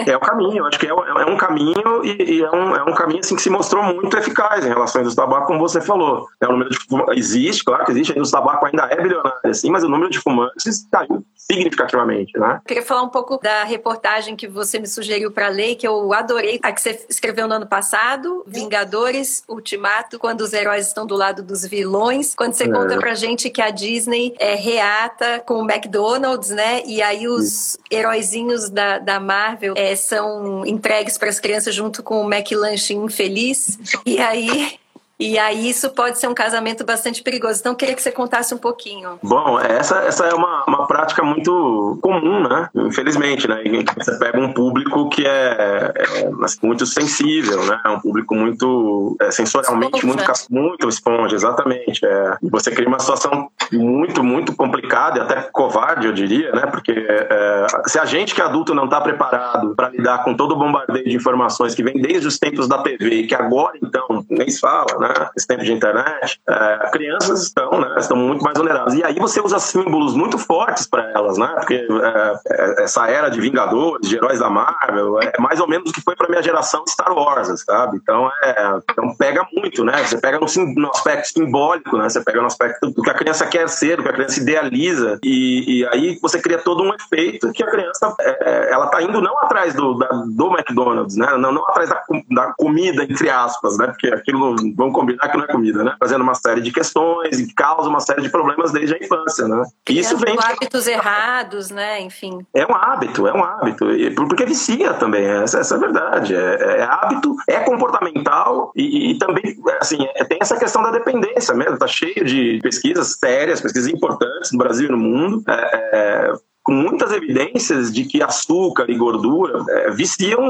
É 0.06 0.16
o 0.16 0.20
caminho, 0.20 0.66
acho 0.66 0.78
que 0.78 0.86
é, 0.86 0.90
é 0.90 1.26
um 1.26 1.36
caminho 1.36 2.04
e, 2.04 2.38
e, 2.38 2.42
é, 2.42 2.50
um, 2.50 2.76
é 2.76 2.82
um 2.82 2.94
caminho 2.94 3.20
assim, 3.20 3.36
que 3.36 3.42
se 3.42 3.48
mostrou 3.48 3.82
muito 3.82 4.16
eficaz 4.16 4.64
em 4.64 4.68
relação 4.68 5.00
à 5.00 5.02
indústria 5.02 5.26
do 5.26 5.30
tabaco, 5.30 5.46
como 5.46 5.58
você 5.58 5.80
falou. 5.80 6.28
É, 6.40 6.46
o 6.46 6.52
número 6.52 6.70
de 6.70 6.78
existe, 7.18 7.64
claro 7.64 7.84
que 7.84 7.92
existe, 7.92 8.12
a 8.12 8.16
indústria 8.16 8.40
do 8.40 8.46
tabaco 8.46 8.66
ainda 8.66 8.84
é 8.92 9.00
bilionária, 9.00 9.40
assim, 9.44 9.70
mas 9.70 9.82
o 9.82 9.88
número 9.88 10.10
de 10.10 10.18
fumantes 10.20 10.86
caiu 10.90 11.24
significativamente. 11.36 12.38
Né? 12.38 12.56
Eu 12.56 12.66
queria 12.66 12.82
falar 12.82 13.02
um 13.02 13.08
pouco 13.08 13.38
da 13.38 13.64
reportagem 13.64 14.36
que 14.36 14.46
você 14.46 14.78
me 14.78 14.86
sugeriu 14.86 15.30
para 15.30 15.48
ler, 15.48 15.74
que 15.76 15.86
eu 15.86 16.12
adorei, 16.12 16.60
a 16.62 16.72
que 16.72 16.80
você 16.80 17.04
escreveu 17.08 17.48
no 17.48 17.54
ano 17.54 17.66
passado, 17.66 18.44
Vingadores, 18.46 19.42
Ultimato, 19.48 20.18
quando 20.18 20.42
os 20.42 20.52
heróis 20.52 20.86
estão 20.86 21.06
do 21.06 21.14
lado 21.14 21.42
dos 21.42 21.66
vilões, 21.66 22.34
quando 22.34 22.54
você 22.54 22.64
é. 22.64 22.68
conta 22.68 22.98
pra 22.98 23.14
gente 23.14 23.50
que 23.50 23.60
a 23.60 23.70
Disney 23.70 24.34
é, 24.38 24.54
reata 24.54 25.40
com 25.40 25.54
o 25.54 25.70
McDonald's, 25.70 26.50
né? 26.50 26.82
E 26.86 27.02
aí 27.02 27.26
os 27.26 27.78
heróizinhos 27.90 28.68
da, 28.68 28.98
da 28.98 29.18
Marvel 29.20 29.61
é, 29.76 29.96
são 29.96 30.66
entregues 30.66 31.18
para 31.18 31.28
as 31.28 31.40
crianças 31.40 31.74
junto 31.74 32.02
com 32.02 32.24
o 32.24 32.32
McLanche 32.32 32.94
infeliz. 32.94 33.78
E 34.04 34.18
aí 34.18 34.78
e 35.22 35.38
aí 35.38 35.70
isso 35.70 35.88
pode 35.90 36.18
ser 36.18 36.26
um 36.26 36.34
casamento 36.34 36.84
bastante 36.84 37.22
perigoso. 37.22 37.60
Então, 37.60 37.72
eu 37.72 37.76
queria 37.76 37.94
que 37.94 38.02
você 38.02 38.10
contasse 38.10 38.52
um 38.52 38.58
pouquinho. 38.58 39.20
Bom, 39.22 39.60
essa, 39.60 39.98
essa 40.00 40.26
é 40.26 40.34
uma, 40.34 40.64
uma 40.66 40.86
prática 40.88 41.22
muito 41.22 41.96
comum, 42.02 42.42
né? 42.48 42.68
Infelizmente, 42.74 43.46
né? 43.46 43.62
Você 43.96 44.18
pega 44.18 44.40
um 44.40 44.52
público 44.52 45.08
que 45.08 45.24
é, 45.24 45.92
é 45.94 46.30
muito 46.60 46.84
sensível, 46.86 47.64
né? 47.64 47.80
Um 47.86 48.00
público 48.00 48.34
muito 48.34 49.16
é, 49.20 49.30
sensorialmente 49.30 49.98
esponja. 49.98 50.16
muito 50.16 50.46
muito 50.50 50.88
esponja, 50.88 51.36
exatamente. 51.36 52.04
É. 52.04 52.36
E 52.42 52.50
você 52.50 52.72
cria 52.72 52.88
uma 52.88 52.98
situação 52.98 53.48
muito, 53.78 54.22
muito 54.22 54.54
complicada 54.54 55.18
e 55.18 55.22
até 55.22 55.42
covarde, 55.52 56.06
eu 56.06 56.12
diria, 56.12 56.52
né? 56.52 56.66
Porque 56.66 56.92
é, 56.92 57.66
se 57.86 57.98
a 57.98 58.04
gente 58.04 58.34
que 58.34 58.40
é 58.40 58.44
adulto 58.44 58.74
não 58.74 58.84
está 58.84 59.00
preparado 59.00 59.74
para 59.74 59.88
lidar 59.88 60.24
com 60.24 60.34
todo 60.34 60.52
o 60.52 60.56
bombardeio 60.56 61.08
de 61.08 61.16
informações 61.16 61.74
que 61.74 61.82
vem 61.82 61.94
desde 62.00 62.26
os 62.26 62.38
tempos 62.38 62.68
da 62.68 62.78
TV 62.78 63.08
e 63.10 63.26
que 63.26 63.34
agora, 63.34 63.78
então, 63.82 64.24
nem 64.28 64.48
se 64.48 64.60
fala, 64.60 64.98
né? 64.98 65.12
esse 65.36 65.46
tempo 65.46 65.64
de 65.64 65.72
internet, 65.72 66.40
é, 66.48 66.90
crianças 66.90 67.42
estão, 67.42 67.80
né, 67.80 67.94
estão 67.98 68.16
muito 68.16 68.42
mais 68.42 68.56
vulneráveis. 68.56 68.94
E 68.94 69.04
aí 69.04 69.14
você 69.18 69.40
usa 69.40 69.58
símbolos 69.58 70.14
muito 70.14 70.38
fortes 70.38 70.86
para 70.86 71.10
elas, 71.10 71.38
né? 71.38 71.48
Porque 71.56 71.74
é, 71.74 72.34
é, 72.50 72.84
essa 72.84 73.08
era 73.08 73.28
de 73.28 73.40
Vingadores, 73.40 74.08
de 74.08 74.16
heróis 74.16 74.38
da 74.38 74.48
Marvel, 74.48 75.20
é 75.20 75.32
mais 75.38 75.60
ou 75.60 75.68
menos 75.68 75.90
o 75.90 75.92
que 75.92 76.00
foi 76.00 76.14
para 76.14 76.28
minha 76.28 76.42
geração 76.42 76.84
Star 76.88 77.12
Wars, 77.12 77.48
sabe? 77.64 77.96
Então, 77.96 78.30
é, 78.42 78.78
então 78.90 79.14
pega 79.16 79.46
muito, 79.52 79.84
né? 79.84 80.02
Você 80.04 80.18
pega 80.18 80.38
no, 80.38 80.46
no, 80.74 80.90
aspecto 80.90 81.28
simbólico, 81.28 81.96
né? 81.96 82.08
Você 82.08 82.20
pega 82.20 82.40
no 82.40 82.46
aspecto 82.46 82.90
do 82.90 83.02
que 83.02 83.10
a 83.10 83.14
criança 83.14 83.46
quer 83.46 83.61
ser, 83.68 83.96
do 83.96 84.02
que 84.02 84.08
a 84.08 84.12
criança 84.12 84.40
idealiza, 84.40 85.18
e, 85.22 85.80
e 85.80 85.86
aí 85.88 86.18
você 86.20 86.40
cria 86.40 86.58
todo 86.58 86.82
um 86.82 86.94
efeito 86.94 87.52
que 87.52 87.62
a 87.62 87.70
criança, 87.70 88.14
é, 88.20 88.38
é, 88.40 88.72
ela 88.72 88.86
tá 88.88 89.02
indo 89.02 89.20
não 89.20 89.36
atrás 89.38 89.74
do, 89.74 89.94
da, 89.94 90.08
do 90.08 90.52
McDonald's, 90.52 91.16
né? 91.16 91.36
Não, 91.36 91.52
não 91.52 91.62
atrás 91.68 91.88
da, 91.88 92.02
da 92.30 92.52
comida, 92.54 93.04
entre 93.04 93.30
aspas, 93.30 93.76
né? 93.78 93.86
Porque 93.88 94.08
aquilo, 94.08 94.56
vamos 94.76 94.94
combinar 94.94 95.28
que 95.28 95.36
não 95.36 95.44
é 95.44 95.48
comida, 95.48 95.84
né? 95.84 95.94
Fazendo 95.98 96.22
uma 96.22 96.34
série 96.34 96.60
de 96.60 96.72
questões 96.72 97.38
e 97.38 97.52
causa 97.54 97.88
uma 97.88 98.00
série 98.00 98.22
de 98.22 98.28
problemas 98.28 98.72
desde 98.72 98.94
a 98.94 98.98
infância, 98.98 99.46
né? 99.48 99.62
Isso 99.88 100.16
vem 100.16 100.36
hábitos 100.38 100.86
errados, 100.86 101.70
né? 101.70 102.00
Enfim. 102.00 102.44
É 102.54 102.66
um 102.66 102.74
hábito, 102.74 103.26
é 103.26 103.32
um 103.32 103.42
hábito, 103.42 103.86
porque 104.28 104.44
vicia 104.44 104.94
também. 104.94 105.24
Essa, 105.24 105.60
essa 105.60 105.74
é 105.74 105.76
a 105.76 105.80
verdade. 105.80 106.34
É, 106.34 106.78
é 106.78 106.82
hábito, 106.82 107.36
é 107.48 107.60
comportamental 107.60 108.72
e, 108.74 109.10
e 109.10 109.18
também, 109.18 109.56
assim, 109.80 109.98
é, 110.14 110.24
tem 110.24 110.38
essa 110.40 110.56
questão 110.56 110.82
da 110.82 110.90
dependência 110.90 111.54
mesmo. 111.54 111.78
Tá 111.78 111.86
cheio 111.86 112.24
de 112.24 112.58
pesquisas 112.62 113.16
sérias, 113.18 113.51
pesquisas 113.60 113.90
importantes 113.90 114.52
no 114.52 114.58
Brasil 114.58 114.88
e 114.88 114.92
no 114.92 114.98
mundo. 114.98 115.42
É, 115.48 116.32
é 116.68 116.72
muitas 116.72 117.10
evidências 117.12 117.92
de 117.92 118.04
que 118.04 118.22
açúcar 118.22 118.86
e 118.88 118.94
gordura 118.96 119.64
é, 119.68 119.90
viciam 119.90 120.40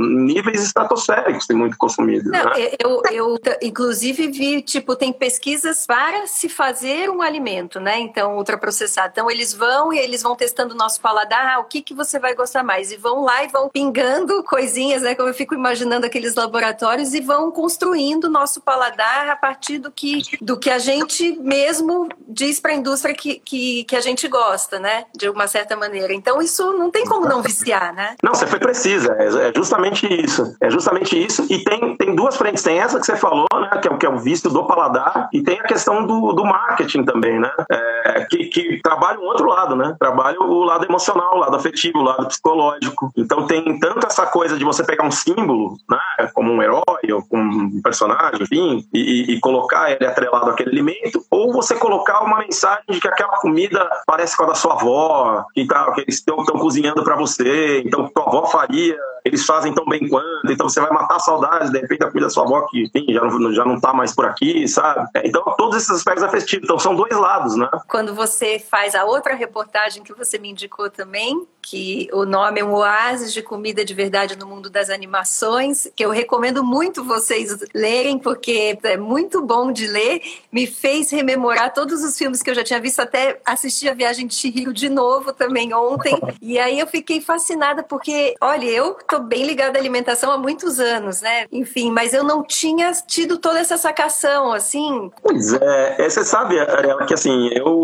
níveis 0.00 0.64
estratosféricos, 0.64 1.46
tem 1.46 1.56
muito 1.56 1.76
consumido. 1.78 2.30
Não, 2.30 2.44
né? 2.44 2.70
eu, 2.82 3.02
eu, 3.10 3.38
inclusive, 3.62 4.28
vi, 4.28 4.62
tipo, 4.62 4.96
tem 4.96 5.12
pesquisas 5.12 5.86
para 5.86 6.26
se 6.26 6.48
fazer 6.48 7.08
um 7.10 7.22
alimento, 7.22 7.78
né? 7.78 8.00
Então, 8.00 8.36
ultraprocessado. 8.36 9.10
Então, 9.12 9.30
eles 9.30 9.54
vão 9.54 9.92
e 9.92 9.98
eles 9.98 10.22
vão 10.22 10.34
testando 10.34 10.74
o 10.74 10.76
nosso 10.76 11.00
paladar, 11.00 11.56
ah, 11.56 11.60
o 11.60 11.64
que, 11.64 11.80
que 11.80 11.94
você 11.94 12.18
vai 12.18 12.34
gostar 12.34 12.64
mais? 12.64 12.90
E 12.90 12.96
vão 12.96 13.22
lá 13.22 13.44
e 13.44 13.48
vão 13.48 13.68
pingando 13.68 14.42
coisinhas, 14.44 15.02
né? 15.02 15.14
Como 15.14 15.28
eu 15.28 15.34
fico 15.34 15.54
imaginando 15.54 16.06
aqueles 16.06 16.34
laboratórios 16.34 17.14
e 17.14 17.20
vão 17.20 17.52
construindo 17.52 18.24
o 18.24 18.30
nosso 18.30 18.60
paladar 18.60 19.28
a 19.28 19.36
partir 19.36 19.78
do 19.78 19.90
que, 19.90 20.22
do 20.40 20.58
que 20.58 20.70
a 20.70 20.78
gente 20.78 21.38
mesmo 21.38 22.08
diz 22.26 22.58
para 22.58 22.72
a 22.72 22.74
indústria 22.74 23.14
que, 23.14 23.38
que, 23.38 23.84
que 23.84 23.94
a 23.94 24.00
gente 24.00 24.26
gosta, 24.26 24.78
né? 24.78 25.04
De 25.14 25.28
uma 25.28 25.46
certa 25.52 25.76
maneira. 25.76 26.12
Então, 26.12 26.40
isso 26.40 26.72
não 26.72 26.90
tem 26.90 27.04
como 27.04 27.28
não 27.28 27.42
viciar, 27.42 27.94
né? 27.94 28.16
Não, 28.22 28.34
você 28.34 28.46
foi 28.46 28.58
precisa. 28.58 29.14
É, 29.18 29.48
é 29.48 29.52
justamente 29.54 30.06
isso. 30.06 30.56
É 30.60 30.70
justamente 30.70 31.22
isso. 31.22 31.46
E 31.50 31.62
tem, 31.62 31.96
tem 31.96 32.14
duas 32.14 32.36
frentes. 32.36 32.62
Tem 32.62 32.78
essa 32.78 32.98
que 32.98 33.06
você 33.06 33.16
falou, 33.16 33.46
né? 33.54 33.68
Que 33.80 33.88
é, 33.88 33.96
que 33.96 34.06
é 34.06 34.08
o 34.08 34.18
vício 34.18 34.50
do 34.50 34.66
paladar. 34.66 35.28
E 35.32 35.42
tem 35.42 35.60
a 35.60 35.64
questão 35.64 36.06
do, 36.06 36.32
do 36.32 36.44
marketing 36.44 37.04
também, 37.04 37.38
né? 37.38 37.50
É, 37.70 38.24
que, 38.24 38.46
que 38.46 38.80
trabalha 38.82 39.18
um 39.20 39.24
outro 39.24 39.46
lado, 39.46 39.76
né? 39.76 39.94
Trabalha 39.98 40.40
o 40.40 40.64
lado 40.64 40.84
emocional, 40.84 41.34
o 41.34 41.38
lado 41.38 41.56
afetivo, 41.56 41.98
o 41.98 42.02
lado 42.02 42.26
psicológico. 42.26 43.12
Então 43.16 43.46
tem 43.46 43.78
tanto 43.78 44.06
essa 44.06 44.26
coisa 44.26 44.56
de 44.56 44.64
você 44.64 44.82
pegar 44.82 45.04
um 45.04 45.10
símbolo, 45.10 45.76
né? 45.88 46.30
Como 46.32 46.50
um 46.52 46.62
herói 46.62 46.82
ou 47.12 47.22
um 47.32 47.80
personagem, 47.82 48.42
enfim, 48.42 48.88
e, 48.92 49.34
e 49.34 49.40
colocar 49.40 49.90
ele 49.90 50.06
atrelado 50.06 50.50
àquele 50.50 50.70
alimento, 50.70 51.24
ou 51.30 51.52
você 51.52 51.74
colocar 51.74 52.22
uma 52.22 52.38
mensagem 52.38 52.84
de 52.88 53.00
que 53.00 53.08
aquela 53.08 53.36
comida 53.38 53.88
parece 54.06 54.36
com 54.36 54.44
a 54.44 54.46
da 54.46 54.54
sua 54.54 54.74
avó, 54.74 55.41
tá, 55.66 55.92
que 55.92 56.04
estão 56.08 56.36
cozinhando 56.44 57.02
para 57.04 57.16
você, 57.16 57.82
então 57.84 58.08
tua 58.08 58.26
avó 58.26 58.46
faria 58.46 58.96
eles 59.24 59.44
fazem 59.44 59.74
tão 59.74 59.84
bem 59.86 60.08
quanto, 60.08 60.50
então 60.50 60.68
você 60.68 60.80
vai 60.80 60.90
matar 60.90 61.18
saudades, 61.20 61.70
de 61.70 61.78
repente, 61.78 62.00
da 62.00 62.06
comida 62.06 62.26
da 62.26 62.30
sua 62.30 62.44
avó 62.44 62.62
que 62.62 62.84
enfim, 62.84 63.12
já, 63.12 63.20
não, 63.20 63.52
já 63.52 63.64
não 63.64 63.80
tá 63.80 63.92
mais 63.92 64.14
por 64.14 64.24
aqui, 64.24 64.66
sabe? 64.68 65.08
É, 65.14 65.26
então, 65.26 65.42
todos 65.56 65.76
esses 65.76 65.90
aspectos 65.90 66.24
afetivos. 66.24 66.64
Então, 66.64 66.78
são 66.78 66.94
dois 66.94 67.16
lados, 67.16 67.56
né? 67.56 67.68
Quando 67.88 68.14
você 68.14 68.58
faz 68.58 68.94
a 68.94 69.04
outra 69.04 69.34
reportagem 69.34 70.02
que 70.02 70.14
você 70.14 70.38
me 70.38 70.50
indicou 70.50 70.90
também, 70.90 71.46
que 71.62 72.08
o 72.12 72.24
nome 72.24 72.60
é 72.60 72.64
um 72.64 72.74
oásis 72.74 73.32
de 73.32 73.40
comida 73.40 73.84
de 73.84 73.94
verdade 73.94 74.36
no 74.36 74.46
mundo 74.46 74.68
das 74.68 74.90
animações, 74.90 75.88
que 75.94 76.04
eu 76.04 76.10
recomendo 76.10 76.64
muito 76.64 77.04
vocês 77.04 77.56
lerem, 77.72 78.18
porque 78.18 78.78
é 78.82 78.96
muito 78.96 79.40
bom 79.40 79.70
de 79.70 79.86
ler, 79.86 80.20
me 80.50 80.66
fez 80.66 81.10
rememorar 81.10 81.72
todos 81.72 82.02
os 82.02 82.18
filmes 82.18 82.42
que 82.42 82.50
eu 82.50 82.54
já 82.54 82.64
tinha 82.64 82.80
visto, 82.80 83.00
até 83.00 83.40
assisti 83.46 83.88
a 83.88 83.94
Viagem 83.94 84.26
de 84.26 84.34
Chihiro 84.34 84.72
de 84.72 84.88
novo 84.88 85.32
também 85.32 85.72
ontem, 85.72 86.18
e 86.42 86.58
aí 86.58 86.80
eu 86.80 86.86
fiquei 86.86 87.20
fascinada, 87.20 87.82
porque, 87.82 88.34
olha, 88.40 88.66
eu 88.66 88.94
tô 89.12 89.20
bem 89.20 89.46
ligada 89.46 89.76
à 89.76 89.80
alimentação 89.80 90.32
há 90.32 90.38
muitos 90.38 90.80
anos, 90.80 91.20
né? 91.20 91.44
Enfim, 91.52 91.90
mas 91.90 92.14
eu 92.14 92.24
não 92.24 92.42
tinha 92.42 92.90
tido 93.06 93.36
toda 93.36 93.58
essa 93.58 93.76
sacação, 93.76 94.54
assim. 94.54 95.10
Pois 95.22 95.52
é, 95.52 95.96
é 95.98 96.08
você 96.08 96.24
sabe, 96.24 96.58
Ariela, 96.58 97.04
que 97.04 97.12
assim, 97.12 97.50
eu, 97.52 97.82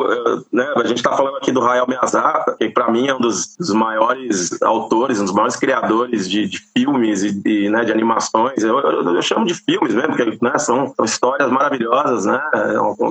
né, 0.50 0.66
a 0.74 0.86
gente 0.86 1.02
tá 1.02 1.14
falando 1.14 1.36
aqui 1.36 1.52
do 1.52 1.62
Hayao 1.62 1.86
Miyazaki, 1.86 2.56
que 2.56 2.70
para 2.70 2.90
mim 2.90 3.08
é 3.08 3.14
um 3.14 3.20
dos, 3.20 3.54
dos, 3.56 3.74
maiores 3.74 4.62
autores, 4.62 5.20
um 5.20 5.24
dos 5.24 5.34
maiores 5.34 5.56
criadores 5.56 6.26
de, 6.26 6.48
de 6.48 6.60
filmes 6.74 7.22
e 7.22 7.30
de, 7.30 7.68
né, 7.68 7.84
de 7.84 7.92
animações. 7.92 8.62
Eu, 8.62 8.78
eu, 8.78 9.14
eu, 9.14 9.22
chamo 9.22 9.44
de 9.44 9.52
filmes 9.52 9.94
mesmo, 9.94 10.16
porque 10.16 10.38
né, 10.40 10.56
são, 10.56 10.94
são 10.96 11.04
histórias 11.04 11.50
maravilhosas, 11.50 12.24
né? 12.24 12.40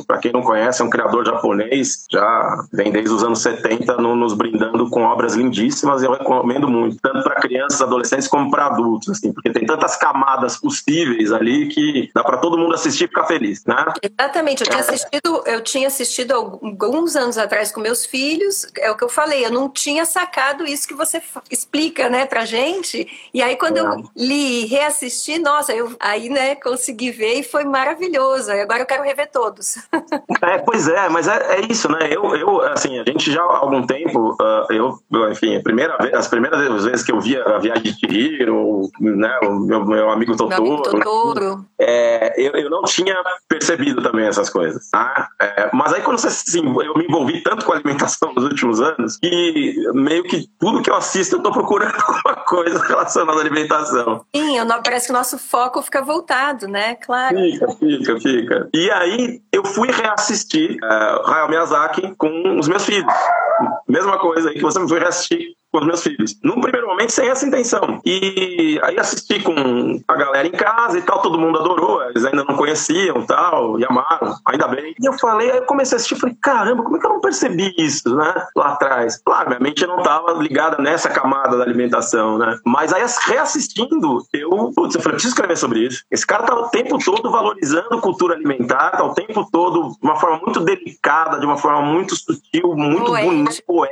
Para 0.08 0.18
quem 0.18 0.32
não 0.32 0.42
conhece, 0.42 0.82
é 0.82 0.86
um 0.86 0.90
criador 0.90 1.24
japonês, 1.24 2.06
já 2.12 2.66
vem 2.74 2.92
desde 2.92 3.12
os 3.12 3.24
anos 3.24 3.44
70 3.44 3.98
no, 3.98 4.16
nos 4.16 4.34
brindando 4.34 4.90
com 4.90 5.04
obras 5.04 5.36
lindíssimas 5.36 6.02
e 6.02 6.06
eu 6.06 6.14
recomendo 6.14 6.68
muito, 6.68 6.98
tanto 7.00 7.22
para 7.24 7.36
crianças, 7.36 7.80
adolescentes 7.80 8.07
adolescentes 8.08 8.28
como 8.28 8.50
para 8.50 8.68
adultos, 8.68 9.10
assim, 9.10 9.34
porque 9.34 9.52
tem 9.52 9.66
tantas 9.66 9.96
camadas 9.98 10.58
possíveis 10.58 11.32
ali 11.32 11.68
que 11.68 12.10
dá 12.14 12.24
para 12.24 12.38
todo 12.38 12.58
mundo 12.58 12.74
assistir 12.74 13.06
e 13.06 13.08
ficar 13.08 13.26
feliz, 13.26 13.64
né? 13.66 13.86
Exatamente. 14.02 14.64
Eu 14.64 14.70
tinha 14.70 14.80
assistido, 14.80 15.44
eu 15.46 15.62
tinha 15.62 15.88
assistido 15.88 16.32
alguns 16.34 17.16
anos 17.16 17.38
atrás 17.38 17.72
com 17.72 17.82
meus 17.82 18.06
filhos. 18.06 18.66
É 18.78 18.90
o 18.90 18.96
que 18.96 19.04
eu 19.04 19.10
falei. 19.10 19.46
Eu 19.46 19.52
não 19.52 19.70
tinha 19.70 20.06
sacado 20.06 20.66
isso 20.66 20.88
que 20.88 20.94
você 20.94 21.22
explica, 21.52 22.10
né, 22.10 22.26
para 22.26 22.46
gente. 22.46 23.08
E 23.34 23.42
aí 23.42 23.56
quando 23.56 23.78
é. 23.78 23.82
eu 23.82 24.04
li 24.16 24.64
e 24.64 24.66
reassisti, 24.66 25.40
nossa, 25.40 25.74
eu 25.74 25.96
aí, 26.00 26.30
né, 26.30 26.56
consegui 26.56 27.12
ver 27.12 27.40
e 27.40 27.44
foi 27.44 27.66
maravilhoso. 27.66 28.52
Agora 28.52 28.80
eu 28.80 28.86
quero 28.86 29.04
rever 29.04 29.30
todos. 29.32 29.78
é, 30.42 30.58
pois 30.60 30.88
é, 30.88 31.10
mas 31.10 31.28
é, 31.28 31.58
é, 31.58 31.72
isso, 31.72 31.92
né? 31.92 32.10
Eu, 32.10 32.36
eu, 32.36 32.62
assim, 32.62 33.00
a 33.00 33.04
gente 33.04 33.32
já 33.32 33.42
há 33.42 33.58
algum 33.58 33.86
tempo, 33.86 34.36
uh, 34.42 34.72
eu, 34.72 35.00
enfim, 35.32 35.62
primeira 35.62 35.98
vez, 35.98 36.14
as 36.14 36.28
primeiras 36.28 36.86
vezes 36.86 37.04
que 37.04 37.12
eu 37.12 37.20
via 37.20 37.44
a 37.44 37.58
viagem 37.58 37.97
Chihiro, 38.00 38.90
né, 39.00 39.40
o 39.44 39.60
meu, 39.60 39.86
meu 39.86 40.10
amigo 40.10 40.36
Totoro. 40.36 40.64
Meu 40.64 40.74
amigo 40.74 40.84
Totoro. 40.84 41.66
É, 41.80 42.34
eu, 42.38 42.52
eu 42.54 42.70
não 42.70 42.84
tinha 42.84 43.16
percebido 43.48 44.02
também 44.02 44.26
essas 44.26 44.50
coisas. 44.50 44.90
Tá? 44.90 45.30
É, 45.40 45.70
mas 45.74 45.94
aí 45.94 46.02
quando 46.02 46.20
você, 46.20 46.28
assim, 46.28 46.60
eu 46.60 46.94
me 46.96 47.06
envolvi 47.06 47.42
tanto 47.42 47.66
com 47.66 47.74
alimentação 47.74 48.34
nos 48.36 48.46
últimos 48.46 48.82
anos 48.82 49.18
que 49.18 49.76
meio 49.94 50.24
que 50.24 50.48
tudo 50.60 50.82
que 50.82 50.90
eu 50.90 50.96
assisto 50.96 51.36
eu 51.36 51.44
tô 51.44 51.52
procurando 51.52 51.96
alguma 52.08 52.36
coisa 52.46 52.80
relacionada 52.84 53.38
à 53.38 53.42
alimentação. 53.42 54.26
Sim, 54.36 54.64
não, 54.64 54.82
parece 54.82 55.08
que 55.08 55.14
o 55.14 55.16
nosso 55.16 55.38
foco 55.38 55.82
fica 55.82 56.02
voltado, 56.02 56.68
né? 56.68 56.96
Claro. 56.96 57.36
Fica, 57.38 57.68
fica, 57.74 58.20
fica. 58.20 58.70
E 58.74 58.92
aí 58.92 59.42
eu 59.52 59.66
fui 59.66 59.92
reassistir 59.92 60.78
uh, 60.84 61.30
Hayao 61.30 61.50
Miyazaki 61.50 62.16
com 62.18 62.60
os 62.60 62.68
meus 62.68 62.86
filhos. 62.86 63.14
Mesma 63.88 64.20
coisa 64.20 64.50
aí 64.50 64.56
que 64.56 64.62
você 64.62 64.80
me 64.80 64.88
foi 64.88 65.00
reassistir 65.00 65.57
com 65.78 65.82
os 65.82 65.88
meus 65.88 66.04
filhos. 66.04 66.36
Num 66.44 66.60
primeiro 66.60 66.88
momento, 66.88 67.12
sem 67.12 67.30
essa 67.30 67.46
intenção. 67.46 68.02
E 68.06 68.80
aí 68.84 69.00
assisti 69.00 69.40
com 69.42 70.02
a 70.08 70.16
galera 70.16 70.48
em 70.48 70.52
casa 70.52 70.98
e 70.98 71.02
tal, 71.02 71.22
todo 71.22 71.40
mundo 71.40 71.60
adorou, 71.60 72.04
eles 72.10 72.26
ainda 72.26 72.44
não 72.44 72.56
conheciam 72.56 73.26
tal, 73.26 73.80
e 73.80 73.86
amaram, 73.86 74.36
ainda 74.46 74.68
bem. 74.68 74.96
E 75.00 75.06
eu 75.06 75.14
falei, 75.14 75.52
aí 75.52 75.58
eu 75.58 75.66
comecei 75.66 75.96
a 75.96 75.98
assistir, 75.98 76.16
falei, 76.16 76.36
caramba, 76.42 76.84
como 76.84 76.98
é 76.98 77.00
que 77.00 77.06
eu 77.06 77.12
não 77.12 77.22
percebi 77.22 77.74
isso, 77.78 78.16
né? 78.16 78.34
Lá 78.56 78.74
atrás. 78.74 79.22
Claro, 79.24 79.50
minha 79.50 79.60
mente 79.60 79.86
não 79.86 80.00
estava 80.00 80.34
ligada 80.34 80.82
nessa 80.82 81.10
camada 81.10 81.58
da 81.58 81.64
alimentação, 81.64 82.38
né? 82.38 82.58
Mas 82.66 82.94
aí 82.94 83.04
reassistindo, 83.28 84.24
eu, 84.34 84.72
putz, 84.76 84.96
eu 84.96 85.02
falei, 85.02 85.16
preciso 85.16 85.34
escrever 85.34 85.58
sobre 85.58 85.80
isso. 85.80 86.04
Esse 86.10 86.26
cara 86.26 86.44
tá 86.44 86.56
o 86.56 86.70
tempo 86.70 86.98
todo 87.04 87.30
valorizando 87.30 88.02
cultura 88.02 88.36
alimentar, 88.36 88.92
tá 88.92 89.04
o 89.04 89.14
tempo 89.14 89.48
todo 89.52 89.90
de 89.90 89.98
uma 90.02 90.16
forma 90.16 90.40
muito 90.44 90.60
delicada, 90.62 91.40
de 91.40 91.46
uma 91.46 91.58
forma 91.58 91.82
muito 91.82 92.16
sutil, 92.16 92.74
muito 92.76 93.12
bonita, 93.12 93.52
poética, 93.66 93.87